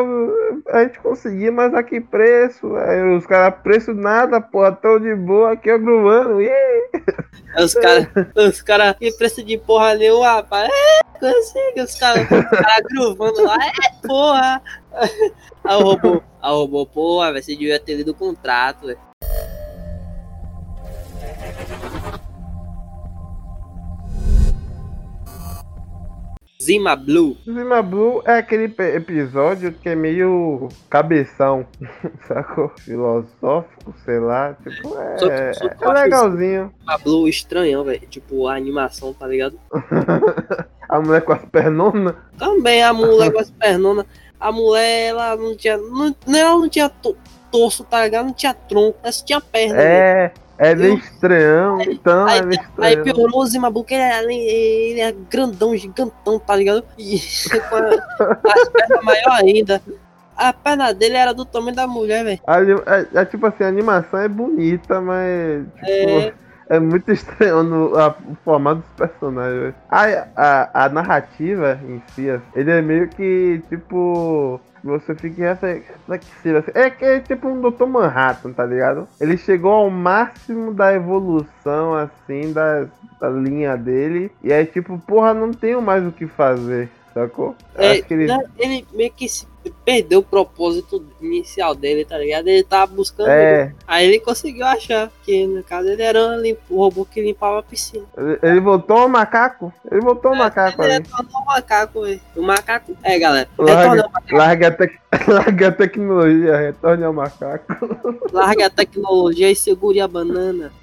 [0.68, 2.76] a gente conseguia, mas a que preço?
[2.76, 6.42] Aí os caras, preço nada, porra, tão de boa aqui, ó, gruvando.
[6.42, 6.90] Yeah.
[7.56, 8.08] Aí Os caras.
[8.36, 8.96] Os caras.
[8.98, 10.70] Que preço de porra nenhuma, rapaz.
[10.70, 11.82] É, consegui.
[11.82, 12.24] Os caras.
[12.24, 13.58] Os caras gruvando lá.
[13.58, 14.62] É, porra.
[15.64, 16.24] Aí o robô.
[16.42, 17.34] Aí o robô, porra.
[17.34, 19.09] Você devia ter lido o contrato, velho.
[26.62, 27.38] Zima Blue.
[27.46, 31.66] Zima Blue é aquele episódio que é meio cabeção,
[32.28, 32.70] sacou?
[32.80, 36.74] Filosófico, sei lá, tipo, é, Só só é acho legalzinho.
[36.82, 38.02] Zima Blue estranhão, velho.
[38.10, 39.58] Tipo, a animação, tá ligado?
[40.90, 42.16] A mulher com as pernonas.
[42.38, 44.06] Também a mulher com as pernonas.
[44.40, 45.78] A mulher, ela não tinha.
[45.78, 47.16] Não, ela não tinha to-
[47.52, 48.26] torso, tá ligado?
[48.26, 49.80] Não tinha tronco, ela só tinha perna.
[49.80, 53.04] É, é meio estranhão, então Aí, é meio aí estranho.
[53.04, 56.84] piorou o Zimabu, que ele, é- ele é grandão, gigantão, tá ligado?
[56.98, 57.18] E
[57.70, 59.82] com a- as pernas maior ainda.
[60.38, 62.40] A perna dele era do tamanho da mulher, velho.
[62.86, 66.34] É, é tipo assim, a animação é bonita, mas tipo, É.
[66.70, 69.74] é, muito estranho no, a- o formato dos personagens.
[69.90, 70.06] A,
[70.38, 74.62] a, a narrativa em si, assim, ele é meio que tipo.
[74.84, 76.58] Você fica refle- reflexivo.
[76.60, 76.72] Assim.
[76.74, 77.86] É que é tipo um Dr.
[77.86, 79.08] Manhattan, tá ligado?
[79.20, 82.86] Ele chegou ao máximo da evolução, assim, da,
[83.20, 84.32] da linha dele.
[84.44, 87.56] E aí, tipo, porra, não tenho mais o que fazer, sacou?
[87.76, 88.28] É, ele.
[88.58, 89.46] ele meio que se
[89.84, 92.48] perdeu o propósito inicial dele, tá ligado?
[92.48, 93.30] Ele tava buscando.
[93.30, 97.22] É, Aí ele conseguiu achar que, no caso, ele era um limpo- o robô que
[97.22, 98.06] limpava a piscina.
[98.18, 99.74] ele, ele voltou ao macaco.
[99.92, 102.22] Ele voltou ao macaco ele retornou o macaco, velho.
[102.36, 102.98] O macaco.
[103.04, 103.50] É, galera.
[103.58, 107.66] Larga, larga, a tec- larga a tecnologia, retorne ao macaco.
[108.32, 110.72] larga a tecnologia e segure a banana.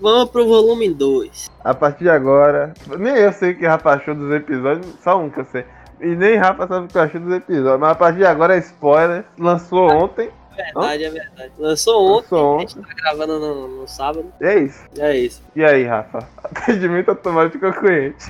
[0.00, 1.50] Vamos pro volume 2.
[1.64, 5.28] A partir de agora, nem eu sei o que Rafa achou dos episódios, só um
[5.28, 5.64] que eu sei.
[6.00, 8.54] E nem Rafa sabe o que eu achei dos episódios, mas a partir de agora
[8.54, 9.24] é spoiler.
[9.36, 11.52] Lançou ontem, Verdade, é verdade.
[11.56, 12.88] Lançou ontem, lançou a gente ontem.
[12.88, 14.32] tá gravando no, no sábado.
[14.40, 14.84] E é isso.
[14.98, 15.42] É isso.
[15.54, 16.28] E aí, Rafa?
[16.42, 18.24] Atendimento automático ao cliente.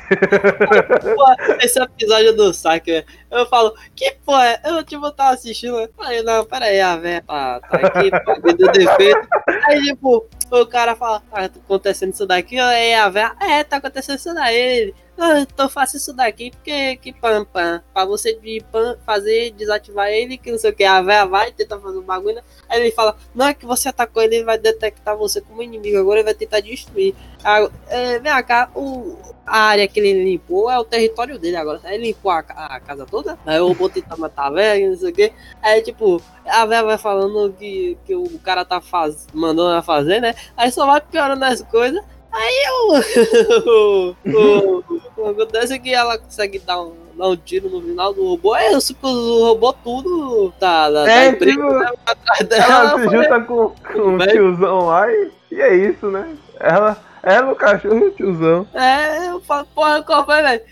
[1.16, 3.06] Pô, esse episódio do saque, velho.
[3.30, 4.60] Eu falo, que porra, é?
[4.64, 5.78] eu tipo, tava assistindo.
[5.78, 9.26] Eu falei, não, pera aí, a véia tá, tá aqui, pô, deu defeito.
[9.66, 14.16] Aí, tipo, o cara fala, tá acontecendo isso daqui, aí a véia, é, tá acontecendo
[14.16, 14.94] isso daí.
[15.20, 17.82] Ah, então eu faço isso daqui porque que pam pam.
[17.92, 20.84] Pra você de pam, fazer, desativar ele, que não sei o que.
[20.84, 22.36] A véia vai tentar fazer um bagulho.
[22.36, 22.42] né?
[22.68, 25.98] Aí ele fala, não é que você atacou ele, ele vai detectar você como inimigo,
[25.98, 27.16] agora ele vai tentar destruir.
[27.42, 31.80] Ah, é, vem cá, o, a área que ele limpou é o território dele agora.
[31.82, 33.36] Aí ele limpou a, a casa toda.
[33.44, 35.32] Aí eu vou tentar matar a velha, não sei o que.
[35.60, 40.20] Aí, tipo, a velha vai falando que, que o cara tá faz, mandando ela fazer,
[40.20, 40.34] né?
[40.56, 42.00] Aí só vai piorando as coisas.
[42.32, 43.64] Aí eu.
[43.66, 44.84] o, o,
[45.16, 48.54] o, acontece é que ela consegue dar um, dar um tiro no final do robô.
[48.54, 52.64] É isso que o robô tudo tá, da, da É, empresa tipo, né, atrás dela.
[52.64, 54.30] Ela Eu se falei, junta com, com o Velho.
[54.30, 56.36] tiozão lá e, e é isso, né?
[56.60, 58.66] Ela, ela o cachorro e o tiozão.
[58.74, 60.62] É, eu falo, porra, qual foi, velho?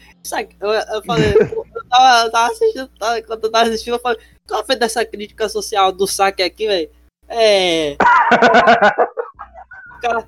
[0.60, 4.64] Eu, eu falei, eu tava, tava assistindo, tava, quando eu tava assistindo, eu falei, qual
[4.64, 6.90] foi dessa crítica social do saque aqui, velho?
[7.28, 7.96] É.
[10.02, 10.24] cara,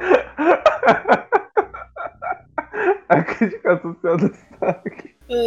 [3.08, 5.14] A crítica social do saque.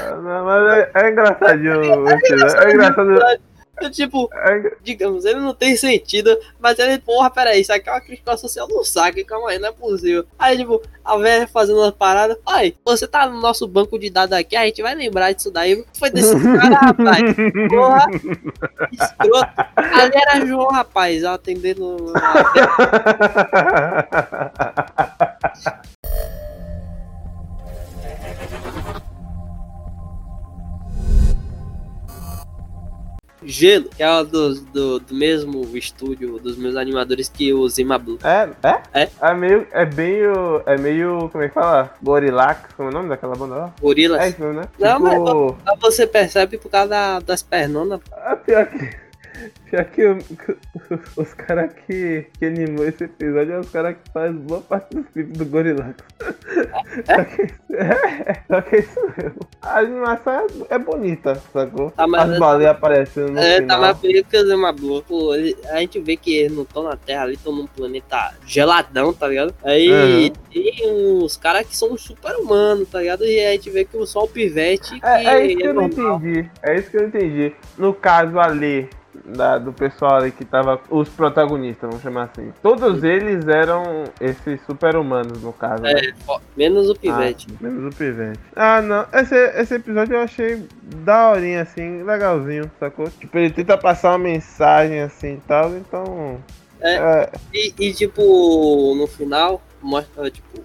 [0.00, 2.02] Ah, mas é, é engraçadinho.
[2.02, 2.60] o episódio.
[2.60, 3.18] É engraçado.
[3.80, 7.92] Eu, tipo, É, digamos, ele não tem sentido, mas ele, porra, peraí, isso aqui é
[7.92, 10.24] uma crítica social do saque, calma aí, não é possível.
[10.38, 14.36] Aí, tipo, a velha fazendo uma parada, ai, você tá no nosso banco de dados
[14.36, 15.84] aqui, a gente vai lembrar disso daí.
[15.98, 17.34] Foi desse cara, rapaz.
[17.68, 18.06] Porra,
[18.92, 19.52] escroto.
[19.76, 22.12] Ali era João, rapaz, atendendo.
[33.50, 37.98] Gelo, que é o do, do, do mesmo estúdio, dos meus animadores que o Zima
[37.98, 38.18] Blue.
[38.22, 39.02] É, é?
[39.04, 39.08] É.
[39.22, 39.66] É meio.
[39.72, 40.62] É meio.
[40.66, 41.30] É meio.
[41.32, 41.90] Como é que fala?
[42.02, 43.74] Gorillax, como é o nome daquela banda lá?
[43.80, 44.20] Gorilas.
[44.20, 44.68] É isso mesmo, né?
[44.78, 48.00] Não, mas- tipo, Mas você percebe por causa da- das pernonas.
[48.12, 49.07] Ah, pior que.
[49.70, 50.18] Pior que o-
[50.90, 54.94] os, os caras que, que animou esse episódio é os caras que fazem boa parte
[54.96, 55.94] dos clipes do Gorillax.
[57.06, 57.42] Só que,
[57.74, 59.38] é, só que é isso mesmo.
[59.62, 60.32] A animação
[60.70, 61.90] é, é bonita, sacou?
[61.90, 63.80] Tá, mas- As baleias aparecendo no É, tá final.
[63.80, 65.02] mais bonito que o Zima Blue.
[65.02, 68.34] Pô, ele- a gente vê que eles não estão na Terra ali, estão num planeta
[68.46, 69.54] geladão, tá ligado?
[69.62, 70.32] Aí Uhum.
[70.50, 70.90] tem
[71.22, 73.24] uns caras que são super humanos, tá ligado?
[73.24, 74.98] E a gente vê que o Sol Pivete.
[74.98, 76.16] Que É, é isso que eu não normal.
[76.18, 76.50] entendi.
[76.62, 77.52] É isso que eu não entendi.
[77.76, 78.88] No caso ali,
[79.36, 80.80] da- do pessoal ali que tava.
[80.90, 82.52] Os protagonistas, vamos chamar assim.
[82.62, 85.82] Todos eles eram esses super-humanos, no caso.
[85.82, 85.92] né?
[85.92, 87.46] É, fo- menos o Pivete.
[87.50, 88.40] Ah, menos o Pivete.
[88.56, 89.06] Ah, não.
[89.12, 93.08] Esse, esse episódio eu achei daorinha, assim, legalzinho, sacou?
[93.10, 96.38] Tipo, ele tenta passar uma mensagem assim e tal, então.
[96.80, 96.94] É.
[96.94, 100.60] é, E, e, tipo, no final, mostra, tipo,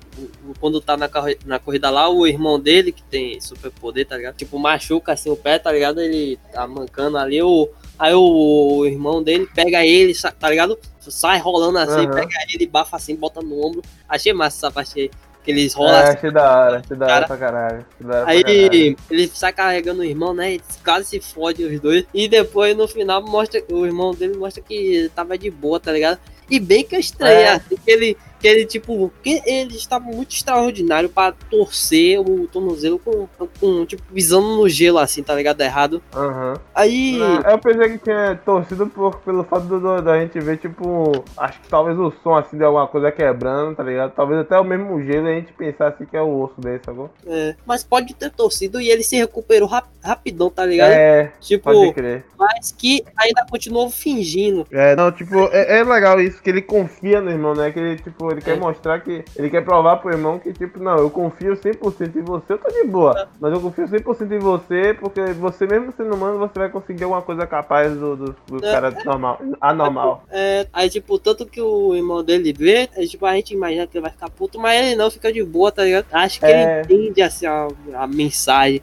[0.59, 1.09] quando tá na,
[1.45, 4.35] na corrida lá, o irmão dele, que tem super poder, tá ligado?
[4.35, 6.01] Tipo, machuca assim o pé, tá ligado?
[6.01, 10.77] Ele tá mancando ali, o, aí o, o irmão dele pega ele, tá ligado?
[10.99, 12.11] Sai rolando assim, Aham.
[12.11, 13.81] pega ele, bafa assim, bota no ombro.
[14.07, 15.11] Achei massa essa parte aí.
[15.43, 16.17] Que eles rolam é, assim.
[16.17, 17.75] achei da hora, achei da hora pra caralho.
[17.75, 18.27] hora pra caralho.
[18.29, 20.57] Aí ele sai carregando o irmão, né?
[20.85, 22.05] Quase se fode os dois.
[22.13, 26.17] E depois no final mostra o irmão dele mostra que tava de boa, tá ligado?
[26.49, 27.49] E bem que eu estranhei, É.
[27.55, 32.99] assim, que ele, que ele, tipo, que ele estava muito extraordinário pra torcer o tornozelo
[32.99, 33.25] com,
[33.57, 35.61] com, tipo, pisando no gelo, assim, tá ligado?
[35.61, 36.03] Errado.
[36.13, 36.55] Aham.
[36.75, 37.17] Aí.
[37.17, 41.61] Não, eu pensei que tinha torcido por, pelo fato do, da gente ver, tipo, acho
[41.61, 44.11] que talvez o som assim de alguma coisa quebrando, tá ligado?
[44.11, 47.09] Talvez até o mesmo gelo a gente pensasse que é o osso dele, sacou?
[47.25, 50.91] é, mas pode ter torcido e ele se recuperou rap- rapidão, tá ligado?
[50.91, 52.25] É, tipo, pode crer.
[52.37, 54.67] mas que ainda continuou fingindo.
[54.69, 57.71] É, não, tipo, é, é legal isso, que ele confia no irmão, né?
[57.71, 58.59] Que ele, tipo, ele quer É.
[58.59, 59.23] mostrar que.
[59.35, 62.69] Ele quer provar pro irmão que, tipo, não, eu confio 100% em você, eu tô
[62.69, 62.85] de É.
[62.85, 63.27] boa.
[63.39, 67.21] Mas eu confio 100% em você, porque você, mesmo sendo humano, você vai conseguir alguma
[67.21, 68.71] coisa capaz do, do, do É.
[68.71, 70.23] cara normal, anormal.
[70.31, 73.97] É, aí, tipo, tanto que o irmão dele vê, é, tipo, a gente imagina que
[73.97, 76.05] ele vai ficar puto, mas ele não fica de boa, tá ligado?
[76.11, 76.81] Acho que É.
[76.89, 78.81] ele entende, assim, a, a mensagem.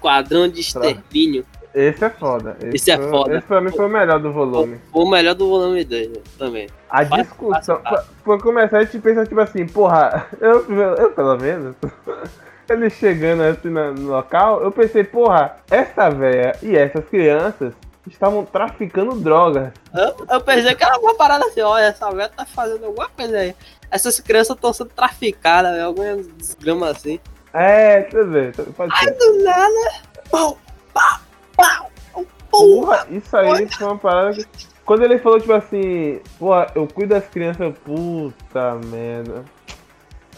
[0.00, 1.44] Quadrão de extermínio.
[1.78, 2.56] Esse é foda.
[2.72, 3.36] Esse é foi- foda.
[3.36, 4.80] Esse pra mim foi o melhor do volume.
[4.90, 6.68] Foi o melhor do volume 2 né, também.
[6.88, 7.52] A Fácil, discussão.
[7.52, 8.06] fácil, fácil.
[8.24, 10.64] Pra, pra começar, a gente pensa, tipo assim, porra, eu,
[10.96, 11.74] eu pelo menos.
[12.68, 17.72] Ele chegando assim no local, eu pensei, porra, essa véia e essas crianças
[18.08, 19.70] estavam traficando drogas.
[19.94, 23.36] Eu, eu pensei que era uma parada assim, olha, essa velha tá fazendo alguma coisa
[23.38, 23.54] aí.
[23.88, 27.20] Essas crianças estão sendo traficadas, né, alguma desgrama assim.
[27.52, 29.12] É, deixa eu ver, pode Ai, ser.
[29.14, 29.92] do nada,
[30.30, 30.58] pau,
[30.92, 31.18] pau,
[31.56, 31.90] pau.
[32.50, 34.46] Porra, isso aí foi uma parada que.
[34.84, 39.44] Quando ele falou, tipo assim, porra, eu cuido das crianças, puta merda.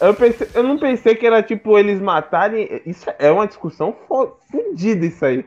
[0.01, 2.81] Eu, pensei, eu não pensei que era tipo eles matarem.
[2.85, 5.45] Isso é uma discussão fo- fodida isso aí.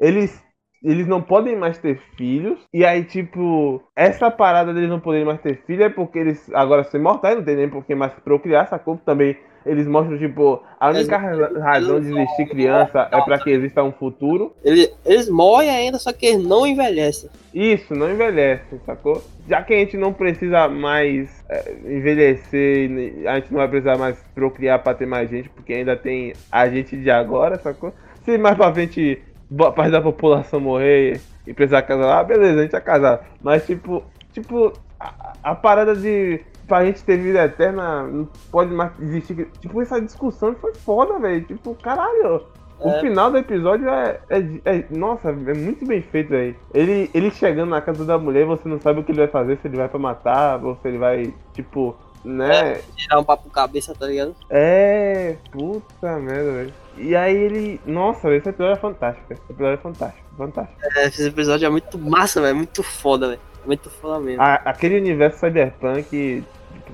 [0.00, 0.42] Eles,
[0.82, 2.58] eles não podem mais ter filhos.
[2.72, 6.84] E aí, tipo, essa parada deles não poderem mais ter filho é porque eles agora
[6.84, 8.96] são imortais, não tem nem por que mais procriar, sacou?
[9.04, 9.36] Também
[9.66, 13.92] eles mostram, tipo, a única ra- razão de existir criança é pra que exista um
[13.92, 14.54] futuro.
[14.64, 17.28] Ele- eles morrem ainda, só que eles não envelhecem.
[17.52, 19.22] Isso, não envelhece, sacou?
[19.48, 22.90] Já que a gente não precisa mais é, envelhecer,
[23.26, 26.68] a gente não vai precisar mais procriar pra ter mais gente, porque ainda tem a
[26.68, 27.92] gente de agora, sacou?
[28.24, 32.62] Se mais pra frente boa parte da população morrer e precisar casar, ah, beleza, a
[32.62, 33.26] gente vai casar.
[33.42, 34.02] Mas tipo,
[34.32, 39.48] tipo, a, a parada de pra gente ter vida eterna não pode mais existir.
[39.60, 41.42] Tipo, essa discussão foi foda, velho.
[41.44, 42.42] Tipo, caralho.
[42.78, 43.00] O É.
[43.00, 46.54] final do episódio é, é, é- Nossa, é muito bem feito aí.
[46.72, 49.58] Ele, ele chegando na casa da mulher, você não sabe o que ele vai fazer,
[49.58, 52.74] se ele vai pra matar, ou se ele vai, tipo, né?
[52.94, 54.36] Tirar um papo cabeça, tá ligado?
[54.48, 55.36] É.
[55.50, 56.74] Puta merda, velho.
[56.96, 57.80] E aí ele.
[57.84, 59.32] Nossa, esse episódio é fantástico.
[59.32, 60.78] Esse episódio é fantástico, fantástico.
[60.96, 62.54] É, esse episódio é muito massa, velho.
[62.56, 63.40] Muito foda, velho.
[63.64, 64.40] É Muito foda mesmo.
[64.42, 66.44] A- aquele universo cyberpunk.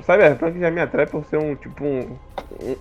[0.02, 2.16] Cyberpunk já me atrai por ser um, tipo, um.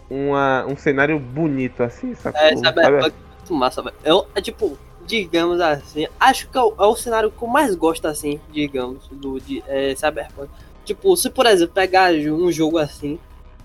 [0.09, 2.39] um, uma- um cenário bonito, assim, sacou?
[2.41, 3.95] É, Cyberpunk é muito massa, velho.
[4.03, 7.76] Eu, é tipo, digamos assim, acho que é o, é o cenário que eu mais
[7.76, 10.49] gosto, assim, digamos, do de, é, Cyberpunk.
[10.86, 13.18] Tipo, se por exemplo, pegar um jogo assim,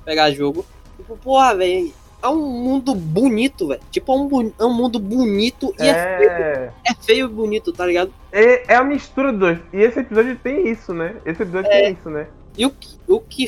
[0.05, 0.65] pegar jogo,
[0.97, 1.93] tipo, porra, velho,
[2.23, 3.81] é um mundo bonito, velho.
[3.91, 6.73] Tipo, é um, é um mundo bonito e é, feio, É.
[6.89, 8.13] é feio e bonito, tá ligado?
[8.33, 9.59] É, é a mistura dos dois.
[9.73, 11.17] E esse episódio tem isso, né?
[11.25, 11.83] Esse episódio É.
[11.83, 12.27] tem isso, né?
[12.59, 13.47] E o, que- o, que,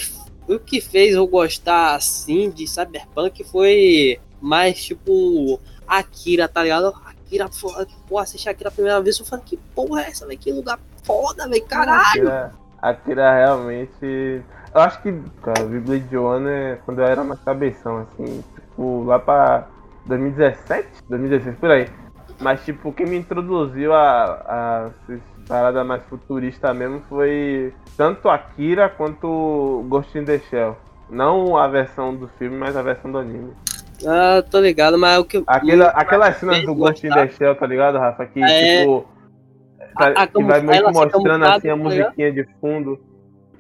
[0.49, 6.95] o que fez eu gostar assim de Cyberpunk foi mais tipo Akira, tá ligado?
[7.05, 7.51] Akira,
[8.09, 10.39] pô, assisti Akira a primeira vez, eu falei, que porra é essa, velho?
[10.39, 12.51] Que lugar foda, velho, caralho!
[12.81, 14.43] Akira, realmente.
[14.73, 19.03] Eu acho que, cara, eu vi Blade Runner quando eu era mais cabeção, assim, tipo,
[19.05, 19.69] lá pra
[20.07, 20.89] 2017?
[21.09, 21.89] 2016, por aí.
[22.41, 25.21] Mas, tipo, quem me introduziu a, a essas
[25.51, 30.77] paradas mais futurista mesmo foi tanto Akira quanto Ghost in the Shell.
[31.11, 33.53] Não a versão do filme, mas a versão do anime.
[34.07, 35.43] Ah, tô ligado, mas o que.
[35.47, 38.25] Aquela, aquelas cenas do Ghost in the Shell, tá ligado, Rafa?
[38.27, 38.79] Que, É.
[38.83, 39.05] tipo.
[39.97, 42.99] A- a tá- que vai meio que mostrando assim a tá musiquinha de fundo.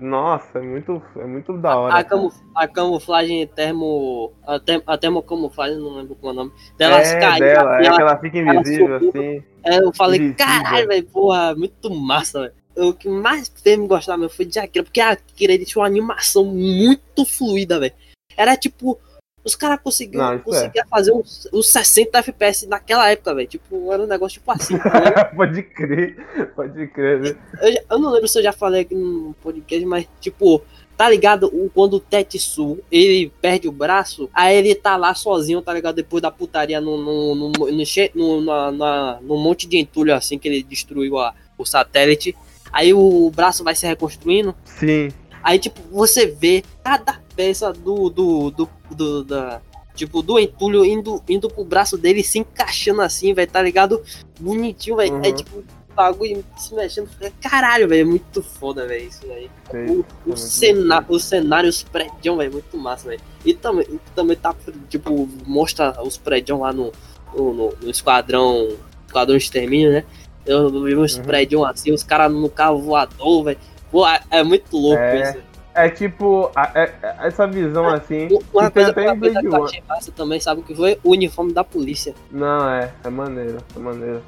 [0.00, 1.94] Nossa, é muito, é muito da hora.
[1.98, 4.32] A, camu, a camuflagem termo.
[4.46, 6.52] A, termo, a termocamuflagem, não lembro qual é o nome.
[6.78, 9.10] Dela é cair, dela, é ela- que ela fica invisível subiu.
[9.10, 9.42] assim.
[9.62, 10.46] É, eu falei, Invisível.
[10.46, 12.88] caralho, velho, porra, muito massa, velho.
[12.88, 15.82] O que mais fez me gostar mesmo foi de Akira, porque a Akira ele tinha
[15.82, 17.92] uma animação muito fluida, velho.
[18.36, 18.98] Era tipo,
[19.44, 23.48] os caras conseguiam conseguia fazer uns, uns 60 FPS naquela época, velho.
[23.48, 24.76] Tipo, era um negócio tipo assim.
[24.78, 26.16] tá pode crer,
[26.54, 27.20] pode crer.
[27.20, 27.36] né?
[27.62, 30.62] eu, eu não lembro se eu já falei aqui no podcast, mas tipo,
[30.96, 31.46] tá ligado?
[31.46, 35.94] O, quando o Tetsu ele perde o braço, aí ele tá lá sozinho, tá ligado?
[35.96, 40.14] Depois da putaria no, no, no, no, che- no, na, na- no monte de entulho
[40.14, 42.36] assim que ele destruiu a, o satélite.
[42.72, 44.54] Aí o braço vai se reconstruindo.
[44.64, 45.08] Sim.
[45.42, 48.08] Aí, tipo, você vê cada peça do.
[48.10, 49.60] do, do, do- da,
[49.94, 54.02] tipo, do entulho indo, indo pro braço dele se encaixando assim, velho, tá ligado?
[54.38, 55.14] Bonitinho, velho.
[55.14, 55.24] Uhum.
[55.24, 55.62] É tipo,
[55.94, 57.08] bagulho se mexendo.
[57.40, 59.50] Caralho, velho, é muito foda, velho, isso aí.
[59.72, 63.20] O, o, muito cena, o cenário, os prédios, velho, muito massa, velho.
[63.44, 64.54] E também, também tá,
[64.88, 66.92] tipo, mostra os prédios lá no,
[67.36, 68.68] no, no- no esquadrão,
[69.06, 70.04] esquadrão extermínio, né?
[70.46, 71.24] Eu vi uns Uhum.
[71.24, 73.58] prédios assim, os caras no carro voador, velho.
[73.90, 75.22] Pô, é, é muito louco É.
[75.22, 75.38] isso.
[75.72, 78.28] É tipo, a- é- é- essa visão assim.
[78.52, 80.98] Uma coisa, até uma coisa que eu achei massa também, sabe o que foi?
[81.04, 82.12] O uniforme da polícia.
[82.30, 84.22] Não, é, é maneiro, é maneiro.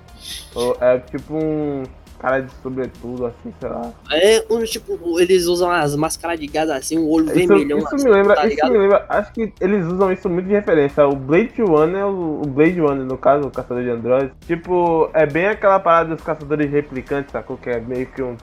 [0.81, 1.83] É tipo um
[2.23, 3.93] cara de sobretudo, assim, sei lá.
[4.13, 7.95] É, um, tipo, eles usam as máscaras de gás assim, um olho Isso, vermelhão isso
[7.97, 11.05] assim, me lembra, tá isso me lembra, acho que eles usam isso muito de referência.
[11.07, 15.27] O Blade Runner, o o Blade Runner, no caso, o caçador de androides, tipo, é
[15.27, 17.57] bem aquela parada dos caçadores replicantes, sacou?
[17.57, 18.37] Que é meio que um,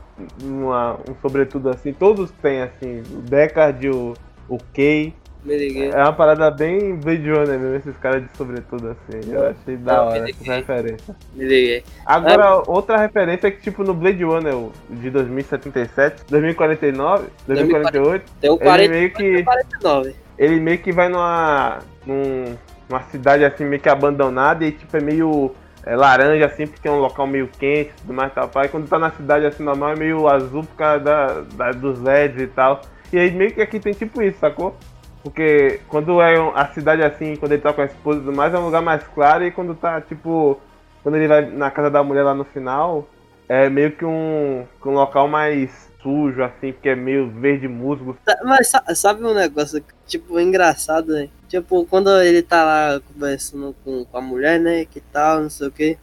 [0.43, 4.13] uma- um sobretudo assim, todos têm assim, o Deckard, o,
[4.49, 5.13] o Kay.
[5.43, 5.89] Me liguei.
[5.89, 9.31] É uma parada bem Blade Runner mesmo, esses caras de sobretudo assim.
[9.31, 11.15] Eu achei da Não, hora essa referência.
[11.33, 11.83] Me liguei.
[12.05, 14.53] Agora, outra referência é que, tipo, no Blade Runner
[14.89, 19.43] de 2077, 2049, 2048, Tem o ele 40 meio que.
[19.43, 20.15] 49.
[20.37, 21.79] Ele meio que vai numa.
[22.05, 22.55] Num,
[22.89, 25.53] numa cidade assim meio que abandonada e tipo é meio
[25.85, 28.49] é, laranja assim, porque é um local meio quente e tudo mais tal.
[28.55, 32.01] Aí quando tá na cidade assim normal é meio azul por causa da, da- dos
[32.01, 32.81] LEDs e tal.
[33.13, 34.75] E aí meio que aqui tem tipo isso, sacou?
[35.23, 38.53] Porque quando é a cidade assim, quando ele tá com a esposa e tudo mais,
[38.53, 40.59] é um lugar mais claro e quando tá tipo.
[41.03, 43.07] Quando ele vai na casa da mulher lá no final,
[43.47, 48.17] é meio que um, um local mais sujo, assim, porque é meio verde musgo.
[48.43, 51.29] Mas sa- sabe um negócio, tipo, engraçado, né?
[51.47, 54.85] Tipo, quando ele tá lá conversando com, com a mulher, né?
[54.85, 55.97] Que tal, não sei o que.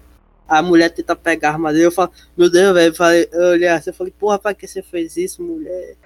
[0.49, 2.95] A mulher tenta pegar a arma dele, eu falo, meu Deus, velho,
[3.33, 5.97] eu olhei assim, eu falei, porra, pra que você fez isso, mulher?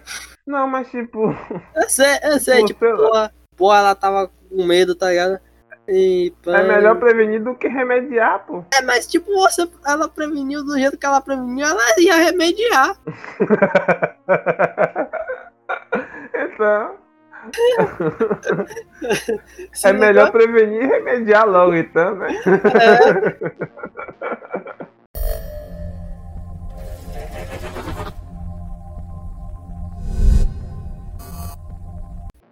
[0.51, 1.32] Não, mas tipo.
[1.76, 2.98] Eu sei, eu sei, tipo, sei lá.
[2.98, 5.38] porra, porra, ela tava com medo, tá ligado?
[5.86, 8.64] E, É melhor prevenir do que remediar, pô.
[8.74, 12.96] É, mas tipo, você, ela preveniu do jeito que ela preveniu, ela ia remediar.
[16.34, 16.94] então,
[19.84, 22.28] é melhor prevenir e remediar logo, então, né?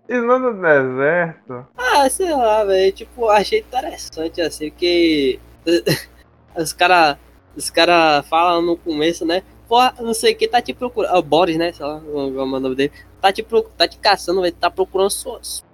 [0.08, 1.66] Islã do deserto.
[1.76, 2.92] Ah, Ah, sei lá, velho.
[2.92, 5.38] Tipo, achei interessante, assim, que
[6.56, 7.16] os caras
[7.56, 9.42] os cara falam no começo, né?
[9.66, 11.16] Porra, não sei o que, tá te procurando.
[11.16, 11.72] O Boris, né?
[11.72, 12.92] Sei lá, o nome dele.
[13.20, 13.44] Tá te,
[13.76, 14.54] tá te caçando, velho.
[14.54, 15.64] Tá procurando suas,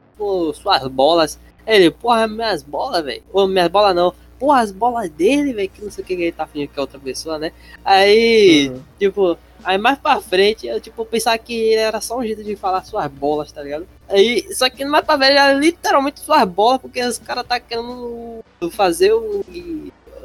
[0.54, 1.38] suas bolas.
[1.66, 3.22] Ele, porra, minhas bolas, velho.
[3.32, 4.14] Ou minhas bolas não.
[4.44, 5.70] Porra, as bolas dele, velho.
[5.70, 7.52] Que não sei o que, que ele tá fingindo que é outra pessoa, né?
[7.82, 8.80] Aí, uhum.
[8.98, 12.84] tipo, Aí mais pra frente, eu tipo, pensava que era só um jeito de falar
[12.84, 13.88] suas bolas, tá ligado?
[14.06, 18.44] Aí, só que mais pra ver, era literalmente suas bolas, porque os caras tá querendo
[18.72, 19.42] fazer o,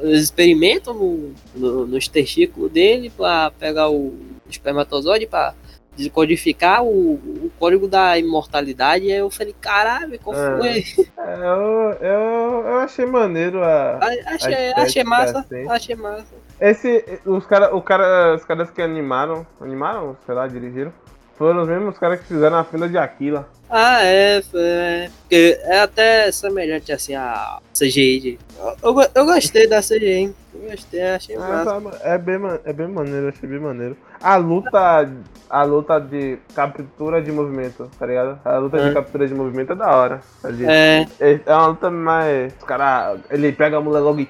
[0.02, 4.14] experimento no, no, nos testículos dele pra pegar o
[4.48, 5.54] espermatozoide pra
[6.00, 9.06] descodificar o, o código da imortalidade.
[9.06, 11.06] E aí eu falei, caralho, qual é, foi?
[11.18, 13.98] É, eu, eu, eu achei maneiro a.
[14.26, 15.68] Achei, a achei massa, assim.
[15.68, 16.34] achei massa.
[16.60, 20.92] Esse, os, cara, o cara, os caras que animaram, animaram, sei lá, dirigiram,
[21.36, 23.48] foram os mesmos caras que fizeram a fila de Aquila.
[23.70, 28.38] Ah, é, é, porque é até semelhante assim a CGI.
[28.58, 31.80] Eu, eu, eu gostei da CGI, gostei, achei ah, massa.
[31.80, 33.96] Tá, é bem, é bem maneiro, achei bem maneiro.
[34.22, 35.10] A luta,
[35.48, 38.38] a luta de captura de movimento, tá ligado?
[38.44, 38.88] A luta é.
[38.88, 40.20] de captura de movimento é da hora.
[40.66, 41.06] É.
[41.18, 42.52] É, é uma luta mais.
[42.58, 43.20] Os caras.
[43.30, 44.28] Ele pega a mulher logo e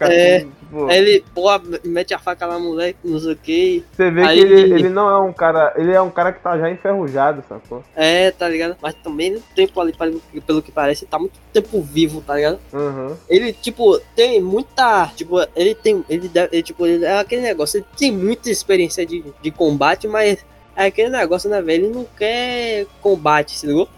[0.00, 0.36] é.
[0.36, 0.90] Assim, tipo...
[0.90, 3.84] Ele, porra, mete a faca na mulher, não sei o que.
[3.92, 4.36] Você vê aí...
[4.36, 5.72] que ele, ele não é um cara.
[5.76, 7.82] Ele é um cara que tá já enferrujado, sacou?
[7.96, 8.76] É, tá ligado?
[8.80, 9.92] Mas também no tempo ali,
[10.46, 12.58] pelo que parece, tá muito tempo vivo, tá ligado?
[12.72, 13.16] Uhum.
[13.28, 15.07] Ele, tipo, tem muita.
[15.14, 16.04] Tipo, ele tem.
[16.08, 20.44] Ele, ele tipo, ele é aquele negócio, ele tem muita experiência de, de combate, mas
[20.86, 21.86] aquele negócio, né, velho?
[21.86, 23.88] Ele não quer combate, se ligou?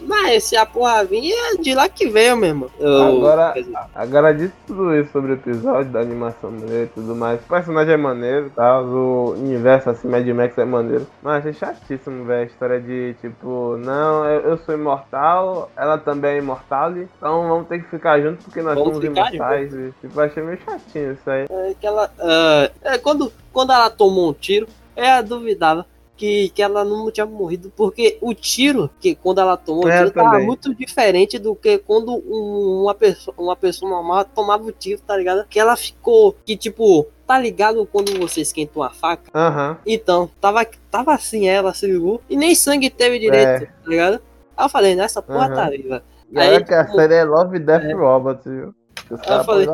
[0.00, 2.70] Mas se a porra vir, é de lá que veio mesmo.
[2.80, 3.54] Agora,
[3.94, 7.40] agora disse tudo isso sobre o episódio, da animação dele e tudo mais.
[7.40, 8.80] O personagem é maneiro, tá?
[8.80, 11.06] O universo assim, Mad Max é maneiro.
[11.22, 12.42] Mas achei chatíssimo, velho.
[12.42, 17.66] A história de tipo, não, eu, eu, sou imortal, ela também é imortal, então vamos
[17.66, 19.74] ter que ficar juntos porque nós vamos somos imortais.
[19.74, 21.46] E, tipo, achei meio chatinho isso aí.
[21.50, 22.10] É que ela.
[22.18, 25.86] Uh, é, quando, quando ela tomou um tiro, ela duvidava
[26.18, 29.98] que, que ela não tinha morrido, porque o tiro que quando ela tomou, é, o
[29.98, 34.72] tiro tava muito diferente do que quando um, uma, pessoa, uma pessoa normal tomava o
[34.72, 35.46] tiro, tá ligado?
[35.48, 39.30] Que ela ficou, que tipo, tá ligado quando você esquentou a faca?
[39.32, 39.76] Uhum.
[39.86, 43.66] Então, tava, tava assim ela, se ligou, e nem sangue teve direito, é.
[43.66, 44.20] tá ligado?
[44.56, 45.54] Aí eu falei, nessa porra uhum.
[45.54, 46.02] tá viva.
[46.34, 47.92] Aí, é que a série é Love Death é.
[47.94, 48.74] Robot, viu?
[49.24, 49.68] Aí eu falei,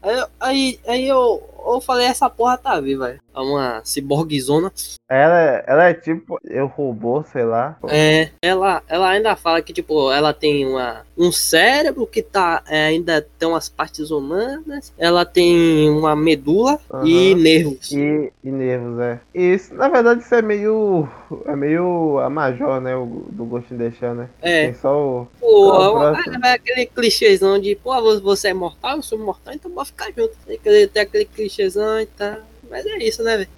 [0.00, 3.16] aí, aí, aí eu, eu falei, essa porra tá viva.
[3.34, 4.72] É uma ciborguezona.
[5.08, 7.76] Ela, ela é tipo, eu robô, sei lá.
[7.88, 12.86] É, ela, ela ainda fala que, tipo, ela tem uma, um cérebro que tá, é,
[12.86, 14.92] ainda tem umas partes humanas.
[14.96, 17.06] Ela tem uma medula uhum.
[17.06, 17.92] e nervos.
[17.92, 19.20] E, e, nervos, é.
[19.34, 21.08] Isso, na verdade, isso é meio,
[21.46, 24.28] é meio a Major, né, o, do Ghost in the Shell, né?
[24.40, 24.66] É.
[24.66, 25.28] Tem só o...
[25.40, 29.86] Pô, é, é aquele clichêzão de, pô, você é mortal, eu sou mortal, então bora
[29.86, 30.34] ficar junto.
[30.46, 31.24] Tem aquele
[31.54, 32.38] clichêzão e tá...
[32.68, 33.50] Mas é isso, né, velho?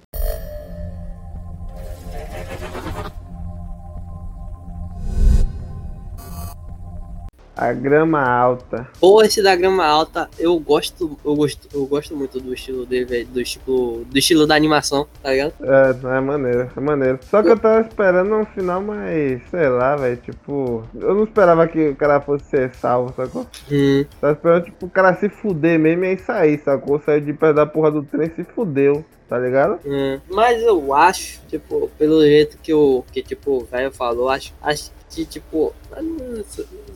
[7.57, 8.87] A grama alta.
[8.99, 13.05] Pô, esse da grama alta, eu gosto, eu gosto, eu gosto muito do estilo dele,
[13.05, 15.53] velho, do estilo, do estilo da animação, tá ligado?
[15.61, 17.19] É, é maneiro, é maneiro.
[17.23, 21.67] Só que eu tava esperando um final mais, sei lá, velho, tipo, eu não esperava
[21.67, 23.47] que o cara fosse ser salvo, sacou?
[23.71, 24.05] Hum.
[24.21, 27.01] Tava esperando, tipo, o cara se fuder mesmo e aí sair, sacou?
[27.03, 29.79] Saiu de pé da porra do trem e se fudeu tá ligado?
[29.85, 34.53] Hum, mas eu acho, tipo, pelo jeito que o que tipo o velho falou, acho,
[34.61, 35.73] acho que tipo,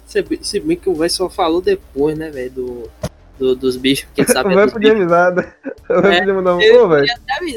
[0.05, 2.89] se, se bem que o velho só falou depois, né, velho, do,
[3.37, 4.53] do, dos bichos, que sabe.
[4.53, 5.53] Vai podia avisar, né?
[5.87, 7.07] Vai é, podia mandar um pô, velho.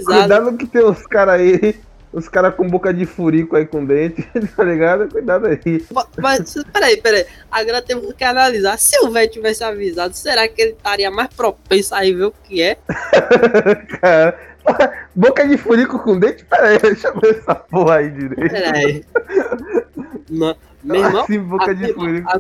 [0.05, 1.80] Cuidado que tem uns caras aí
[2.14, 4.22] os caras com boca de furico aí com dente,
[4.57, 5.09] tá ligado?
[5.11, 5.84] Cuidado aí.
[6.16, 7.26] Mas, peraí, peraí.
[7.50, 8.78] Agora temos que analisar.
[8.78, 12.62] Se o velho tivesse avisado, será que ele estaria mais propenso a ver o que
[12.62, 12.78] é?
[14.00, 14.38] cara,
[15.12, 16.44] boca de furico com dente?
[16.44, 18.52] Peraí, deixa eu ver essa porra aí direito.
[18.52, 19.05] Peraí.
[20.35, 20.57] Não.
[20.85, 22.28] Meu irmão, assim, boca a, de furico.
[22.28, 22.39] A,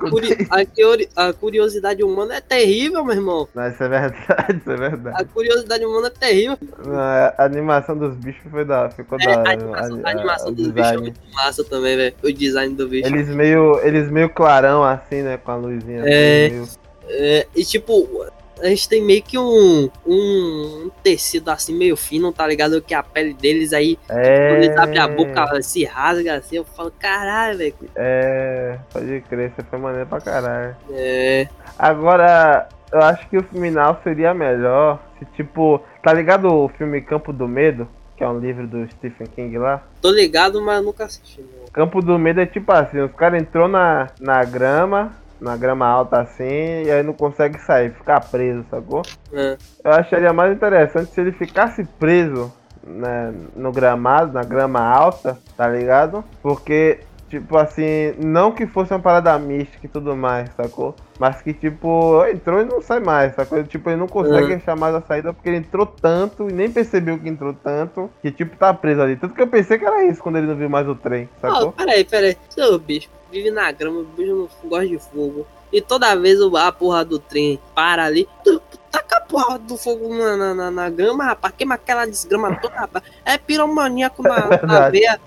[0.68, 3.48] curi a, a, curiosidade humana é terrível, meu irmão.
[3.54, 4.16] Não, isso é verdade,
[4.60, 5.22] isso é verdade.
[5.22, 6.58] A curiosidade humana é terrível.
[6.84, 10.68] Não, a animação dos bichos foi da, ficou é, da A animação, a, animação dos
[10.68, 12.14] bichos é muito massa também, velho.
[12.22, 13.08] O design do bicho.
[13.08, 16.02] Eles meio, eles meio clarão assim, né, com a luzinha.
[16.04, 16.68] É, assim, meio...
[17.08, 18.26] é e tipo,
[18.60, 22.80] a gente tem meio que um, um tecido assim meio fino, tá ligado?
[22.80, 24.48] Que a pele deles aí, é...
[24.48, 27.74] quando eles abrem a boca, se rasga assim, eu falo, caralho, velho.
[27.94, 30.76] É, pode crer, você foi maneiro pra caralho.
[30.90, 31.48] É.
[31.78, 37.32] Agora, eu acho que o final seria melhor se, tipo, tá ligado o filme Campo
[37.32, 37.88] do Medo?
[38.16, 39.82] Que é um livro do Stephen King lá?
[40.00, 41.40] Tô ligado, mas nunca assisti.
[41.40, 41.64] Não.
[41.72, 46.20] Campo do medo é tipo assim, os caras entrou na, na grama, na grama alta
[46.20, 49.02] assim, e aí não consegue sair, ficar preso, sacou?
[49.32, 49.56] É.
[49.82, 52.52] Eu acharia mais interessante se ele ficasse preso
[52.86, 56.24] né, no gramado, na grama alta, tá ligado?
[56.42, 60.94] Porque, tipo assim, não que fosse uma parada mística e tudo mais, sacou?
[61.18, 63.62] Mas que, tipo, entrou e não sai mais, sacou?
[63.64, 64.56] Tipo, ele não consegue Uhum.
[64.56, 68.30] achar mais a saída porque ele entrou tanto e nem percebeu que entrou tanto, que,
[68.30, 69.16] tipo, tá preso ali.
[69.16, 71.72] Tanto que eu pensei que era isso quando ele não viu mais o trem, sacou?
[71.72, 72.36] peraí, peraí.
[72.48, 75.46] Seu bicho vive na grama, o bicho não gosta de fogo.
[75.72, 78.28] E toda vez o- a porra do trem para ali.
[78.44, 78.60] Tu,
[78.92, 81.52] taca a porra do fogo na, na, na- na grama, rapaz.
[81.56, 83.04] Queima aquela desgrama toda, rapaz.
[83.24, 85.18] É piromaníaco na, na veia.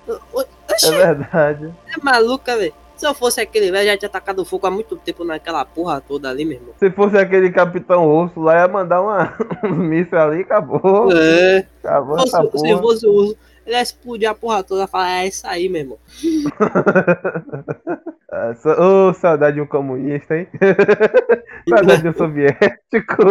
[0.77, 1.73] Oxi, É verdade.
[1.87, 2.73] é maluca, velho.
[2.95, 6.29] Se eu fosse aquele velho, já tinha tacado fogo há muito tempo naquela porra toda
[6.29, 6.73] ali, meu irmão.
[6.79, 11.11] Se fosse aquele Capitão Urso lá, ia mandar uma, um míssil ali, acabou.
[11.15, 11.67] É.
[11.83, 15.11] Acabou Se fosse, se fosse o urso, ele ia explodir a porra toda e falar,
[15.23, 15.97] é isso aí, meu irmão.
[18.61, 20.47] Sa- Ô, saudade de um comunista, hein?
[21.69, 23.23] saudade de um soviético.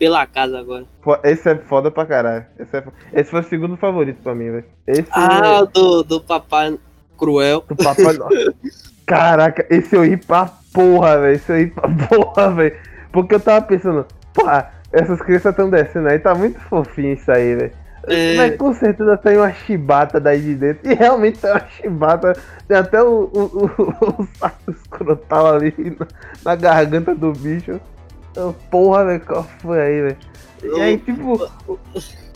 [0.00, 0.86] Pela casa agora.
[1.02, 2.46] Pô, Esse é foda pra caralho.
[2.58, 4.64] Esse, é Esse foi o segundo favorito pra mim, velho.
[5.12, 6.78] Ah, do, do papai
[7.18, 7.62] cruel.
[7.68, 8.16] do Papai.
[9.04, 11.34] Caraca, esse eu ri pra porra, velho.
[11.34, 12.76] Esse eu ri pra porra, velho.
[13.12, 17.54] Porque eu tava pensando, porra, essas crianças tão descendo aí, tá muito fofinho isso aí,
[17.54, 17.72] velho.
[18.04, 18.36] É.
[18.36, 20.90] Mas com certeza tem uma chibata daí de dentro.
[20.90, 22.32] E realmente tem uma chibata.
[22.66, 26.06] Tem até o, o, o, o saco escrotal ali na,
[26.42, 27.78] na garganta do bicho.
[28.30, 30.16] Então, Porra, velho, qual foi aí, velho?
[30.62, 31.78] E aí, tipo, o,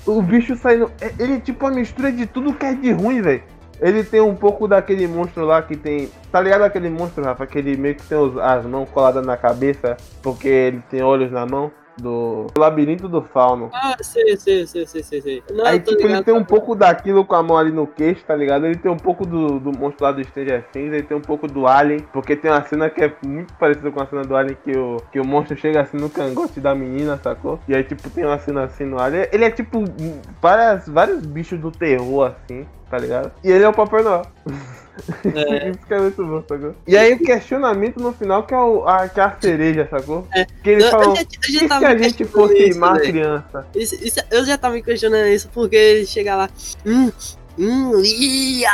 [0.07, 0.91] o bicho saindo.
[1.01, 3.43] é- Ele é tipo uma mistura de tudo que é de ruim, velho.
[3.81, 6.09] Ele tem um pouco daquele monstro lá que tem.
[6.33, 7.47] Tá ligado aquele monstro, Rafa?
[7.47, 11.31] Que ele meio que tem os- as mãos coladas na cabeça porque ele tem olhos
[11.31, 11.71] na mão?
[11.97, 13.71] Do labirinto do fauno.
[13.73, 15.43] Ah, sei, sei, sei, sei, sei, sei.
[15.51, 18.25] Não, Aí, tipo, ele ligado, tem um pouco daquilo com a mão ali no queixo,
[18.25, 18.67] tá ligado?
[18.67, 21.47] Ele tem um pouco do, do monstro lá do Stranger Things, ele tem um pouco
[21.47, 24.57] do Alien, porque tem uma cena que é muito parecida com a cena do Alien,
[24.65, 27.61] que o, que o monstro chega assim no cangote da menina, sacou?
[27.69, 29.29] E aí, tipo, tem uma cena assim no Alien.
[29.33, 29.85] Ele é, tipo,
[30.41, 33.33] várias, vários bichos do terror, assim, tá ligado?
[33.43, 34.23] E ele é o Papai Noel.
[35.25, 35.71] É.
[35.71, 36.75] Isso que é muito bom, sacou?
[36.87, 40.27] E aí o questionamento no final que é, o, a, que é a cereja, sacou?
[40.33, 40.45] É.
[40.45, 40.91] Que e eu já
[41.79, 43.67] se a gente fosse isso, criança?
[43.75, 46.49] Isso, isso- eu já tava me questionando isso, porque ele chega lá,
[46.87, 47.11] hum,
[47.59, 48.73] hum, ia,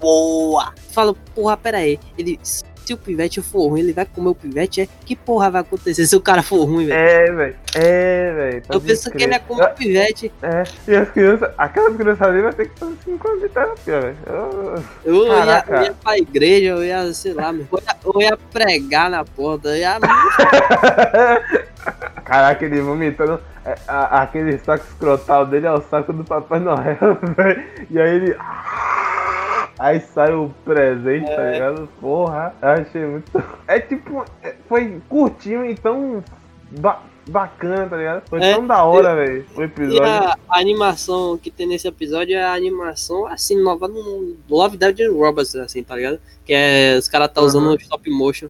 [0.00, 0.72] boa.
[0.90, 2.38] Falo, porra, pera aí, ele,
[2.84, 4.88] se o pivete for ruim, ele vai comer o pivete, é?
[5.04, 6.98] Que porra vai acontecer se o cara for ruim, velho?
[6.98, 7.56] É, velho.
[7.74, 8.62] É, velho.
[8.70, 10.32] eu penso que ele ia comer o pivete.
[10.42, 14.00] É, e as crianças, aquelas crianças ali vai ter que fazer 5 anos de terapia,
[14.00, 14.16] velho.
[14.26, 18.20] Eu- Eu ia, eu ia pra igreja, eu ia, sei lá, meu, eu ia, eu
[18.22, 19.98] ia pregar na porta, eu ia...
[22.24, 23.40] Caraca, ele vomitando.
[23.64, 26.96] é, a- aquele saco escrotal dele é o saco do Papai Noel,
[27.36, 27.62] velho.
[27.90, 28.36] E aí ele.
[29.78, 31.52] Aí sai o presente, tá É.
[31.54, 31.88] ligado?
[32.00, 33.32] Porra, eu achei muito.
[33.66, 34.24] É tipo.
[34.42, 36.22] é, Foi curtinho, então.
[36.78, 38.22] ba- bacana, tá ligado?
[38.28, 39.46] Foi É, tão da hora, velho.
[39.56, 40.02] O E episódio.
[40.04, 44.98] a, a animação que tem nesse episódio é a animação, assim, nova no Love Dead
[45.08, 46.20] Robots, assim, tá ligado?
[46.44, 47.76] Que é, os caras tá usando Aham.
[47.76, 48.48] stop motion.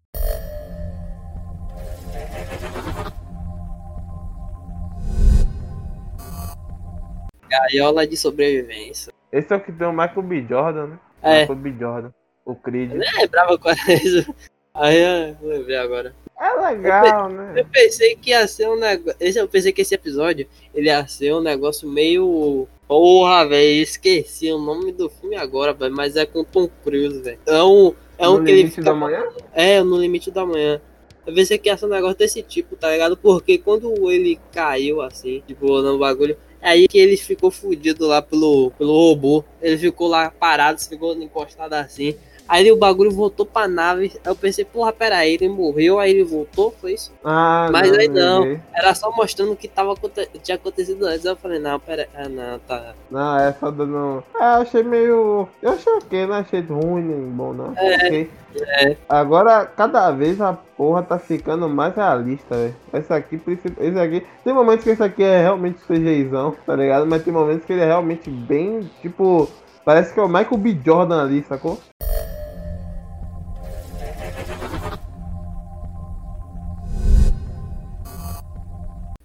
[7.49, 9.12] Gaiola de sobrevivência.
[9.31, 10.47] Esse é o que tem o Michael B.
[10.49, 10.99] Jordan, né?
[11.23, 11.41] É.
[11.41, 11.75] Michael B.
[11.79, 12.11] Jordan.
[12.45, 12.91] O Creed.
[12.93, 14.35] Eu nem lembrava qual era isso.
[14.75, 16.14] Aí eu lembrei agora.
[16.41, 17.53] É legal, né?
[17.57, 19.14] Eu pensei que ia ser um negócio.
[19.20, 22.66] Esse, eu pensei que esse episódio ele ia ser um negócio meio.
[22.89, 25.95] Porra, velho, esqueci o nome do filme agora, velho.
[25.95, 27.39] Mas é com Tom Cruise, velho.
[27.47, 27.95] É um.
[28.18, 29.25] É um no que ele limite fica- da manhã?
[29.53, 30.81] É, no limite da manhã.
[31.25, 33.16] Eu pensei que ia ser um negócio desse tipo, tá ligado?
[33.16, 38.71] Porque quando ele caiu assim, tipo, no bagulho, aí que ele ficou fudido lá pelo,
[38.79, 39.45] pelo robô.
[39.61, 42.15] Ele ficou lá parado, ficou encostado assim.
[42.53, 44.12] Aí o bagulho voltou pra nave.
[44.14, 47.11] Aí eu pensei, porra, peraí, ele morreu, aí ele voltou, foi isso?
[47.24, 48.61] Ah, Mas aí não.
[48.74, 49.94] Era só mostrando o que tava,
[50.42, 51.24] tinha acontecido antes.
[51.24, 52.92] Aí eu falei, não, pera ah, não, tá.
[53.11, 54.22] Não, é só dando.
[54.38, 55.48] É, eu achei meio.
[55.62, 57.72] Eu achei ok, não achei ruim nem bom, não.
[57.74, 58.30] É, Ok.
[58.61, 58.96] é.
[59.09, 62.76] Agora, cada vez a porra tá ficando mais realista, velho.
[62.92, 64.26] Esse aqui, esse aqui.
[64.44, 67.07] Tem momentos que esse aqui é realmente CGIzão, tá ligado?
[67.07, 69.48] Mas tem momentos que ele é realmente bem, tipo.
[69.86, 70.78] Parece que é o Michael B.
[70.84, 71.80] Jordan ali, sacou?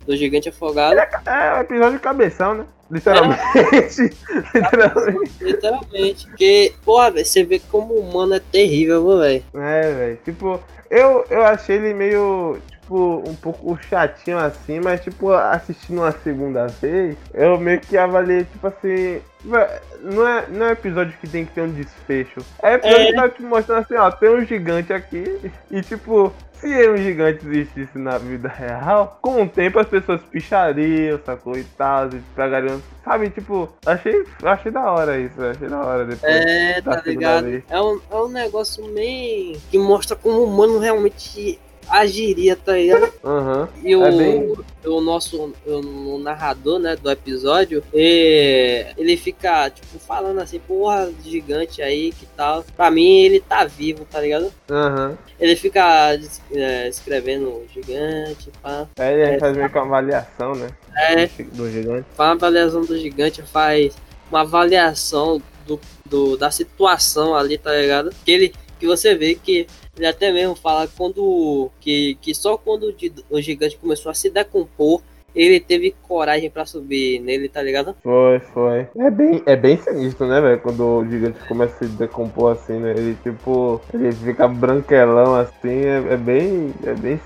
[0.08, 0.97] Do gigante afogado.
[0.97, 2.66] É o episódio cabeção, né?
[2.89, 3.41] Literalmente.
[4.55, 5.43] Literalmente.
[5.43, 6.28] Literalmente.
[6.28, 9.43] Porque, porra, velho, você vê como o humano é terrível, velho.
[9.53, 10.20] É, velho.
[10.24, 12.58] Tipo, eu, eu achei ele meio.
[12.72, 18.45] tipo, um pouco chatinho assim, mas, tipo, assistindo uma segunda vez, eu meio que avaliei,
[18.45, 19.20] tipo assim.
[19.48, 22.41] Não é, não é episódio que tem que ter um desfecho.
[22.62, 23.06] É episódio é.
[23.08, 27.48] que tá te mostrando assim, ó, tem um gigante aqui e, tipo, se um gigante
[27.48, 31.58] existisse na vida real, com o tempo as pessoas pichariam, sacou?
[31.58, 32.82] E tal, e pegariam.
[33.04, 36.32] Sabe, tipo, achei, achei da hora isso, achei da hora depois.
[36.32, 37.64] É, tá ligado?
[37.70, 41.60] É um, é um negócio meio que mostra como o humano realmente
[41.90, 43.12] agiria, tá ligado?
[43.24, 43.68] Uhum.
[43.84, 44.54] E o, é bem...
[44.86, 52.12] o nosso o, narrador, né, do episódio, ele fica, tipo, falando assim, porra, gigante aí,
[52.12, 52.64] que tal.
[52.76, 54.52] Pra mim, ele tá vivo, tá ligado?
[54.70, 55.18] Uhum.
[55.40, 56.18] Ele fica
[56.52, 58.88] é, escrevendo gigante, pá.
[58.98, 60.70] É, ele é, faz meio que uma avaliação, né?
[60.96, 61.28] É.
[61.54, 62.06] Do gigante.
[62.16, 63.96] Faz uma avaliação do gigante, faz
[64.30, 68.12] uma avaliação do, do, da situação ali, tá ligado?
[68.26, 72.93] Que ele que você vê que ele até mesmo fala quando que, que só quando
[73.30, 75.01] o gigante começou a se decompor,
[75.36, 77.95] ele teve coragem para subir nele, tá ligado?
[78.01, 78.88] Foi, foi.
[78.97, 80.59] É bem, é bem sinistro, né, velho?
[80.59, 82.91] Quando o gigante começa a se decompor assim, né?
[82.97, 87.19] Ele tipo, ele fica branquelão assim, é, é bem, é bem,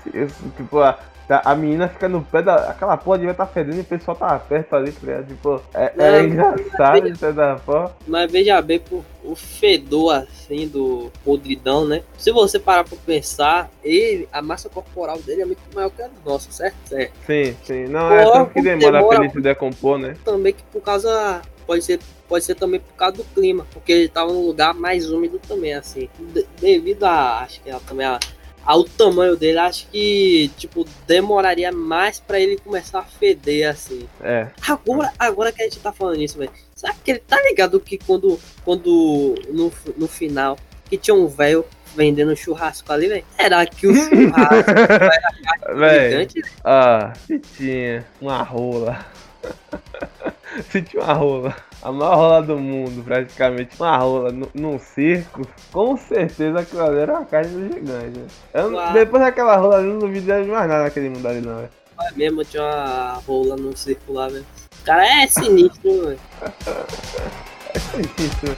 [0.56, 0.98] tipo, a,
[1.28, 2.70] a menina fica no pé da.
[2.70, 5.22] Aquela porra devia estar tá fedendo e o pessoal tá perto ali, tá?
[5.22, 7.92] Tipo, é, é, é engraçado de certa forma.
[8.06, 12.02] Mas veja bem por, o fedor assim do podridão, né?
[12.18, 16.10] Se você parar pra pensar, ele, a massa corporal dele é muito maior que a
[16.24, 16.76] nossa, certo?
[16.86, 17.12] certo.
[17.26, 17.84] Sim, sim.
[17.86, 20.16] Não, Porra, é tanto que demora, demora pra ele se decompor, né?
[20.24, 21.42] Também que por causa.
[21.64, 22.00] Pode ser
[22.32, 25.74] pode ser também por causa do clima, porque ele tava num lugar mais úmido também,
[25.74, 26.08] assim.
[26.18, 28.18] De, devido a, acho que é também a,
[28.64, 34.08] ao tamanho dele, acho que, tipo, demoraria mais para ele começar a feder, assim.
[34.20, 34.48] É.
[34.66, 37.98] Agora, agora que a gente tá falando isso, velho, sabe que ele tá ligado que
[37.98, 40.58] quando, quando no, no final,
[40.88, 44.70] que tinha um velho vendendo churrasco ali, velho, era que o churrasco
[45.68, 49.04] era gigante, Ah, se tinha uma rola.
[50.70, 55.96] se tinha uma rola a maior rola do mundo, praticamente, uma rola num circo, com
[55.96, 58.18] certeza aquilo ali era uma carne do gigante.
[58.18, 58.26] Né?
[58.54, 61.70] Eu, depois daquela rola ali, não duvido de mais nada naquele mundo ali, não, velho.
[62.00, 64.46] É mesmo, tinha uma rola no circo lá, velho.
[64.80, 66.20] O cara é sinistro, velho.
[67.74, 68.56] é sinistro.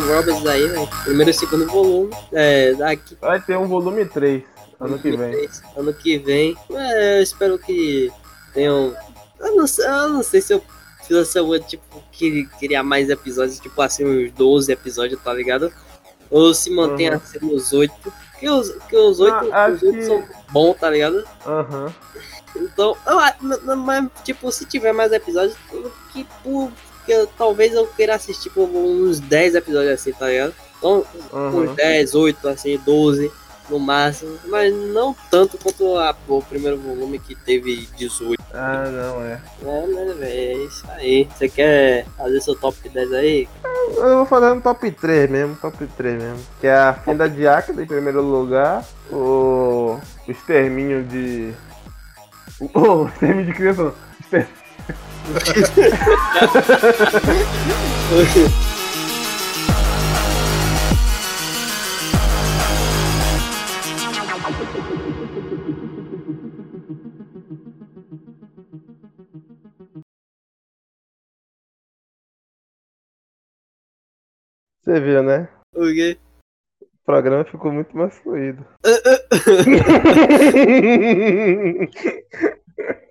[0.00, 0.88] Roberts aí, né?
[1.04, 2.14] Primeiro e segundo volume.
[2.32, 3.16] É, daqui.
[3.20, 4.42] Vai ter um volume 3
[4.80, 5.32] ano que vem.
[5.32, 6.56] 3, ano que vem.
[6.70, 8.12] É, eu espero que
[8.52, 8.94] tenham.
[9.40, 10.62] Eu não, sei, eu não sei se eu
[11.24, 15.70] se eu tipo, queria mais episódios, tipo assim, uns 12 episódios, tá ligado?
[16.30, 17.16] Ou se mantém uhum.
[17.16, 17.94] assim nos 8.
[18.32, 20.02] Porque os, porque os 8, ah, os 8 que...
[20.04, 21.24] são bons, tá ligado?
[21.46, 21.86] Aham.
[21.86, 21.92] Uhum.
[22.56, 25.56] Então, eu, mas, tipo, se tiver mais episódios,
[26.12, 26.70] que, por,
[27.04, 30.54] que eu, talvez eu queira assistir por uns 10 episódios assim, tá ligado?
[30.78, 31.62] Então, uhum.
[31.62, 33.30] uns 10, 8, assim, 12
[33.70, 38.42] no máximo, mas não tanto quanto a, o primeiro volume que teve 18.
[38.52, 39.40] Ah, não, é.
[39.62, 41.28] É, né, velho, é isso aí.
[41.34, 43.48] Você quer fazer seu top 10 aí?
[43.96, 46.38] Eu vou fazer um top 3 mesmo, top 3 mesmo.
[46.60, 51.54] Que é a Fenda de Acre em primeiro lugar, o, o Extermínio de
[52.74, 54.46] Oh, semi de criança não.
[55.24, 55.40] Você
[75.00, 75.48] viu, né?
[75.74, 76.18] O quê?
[76.82, 78.62] O programa ficou muito mais fluido.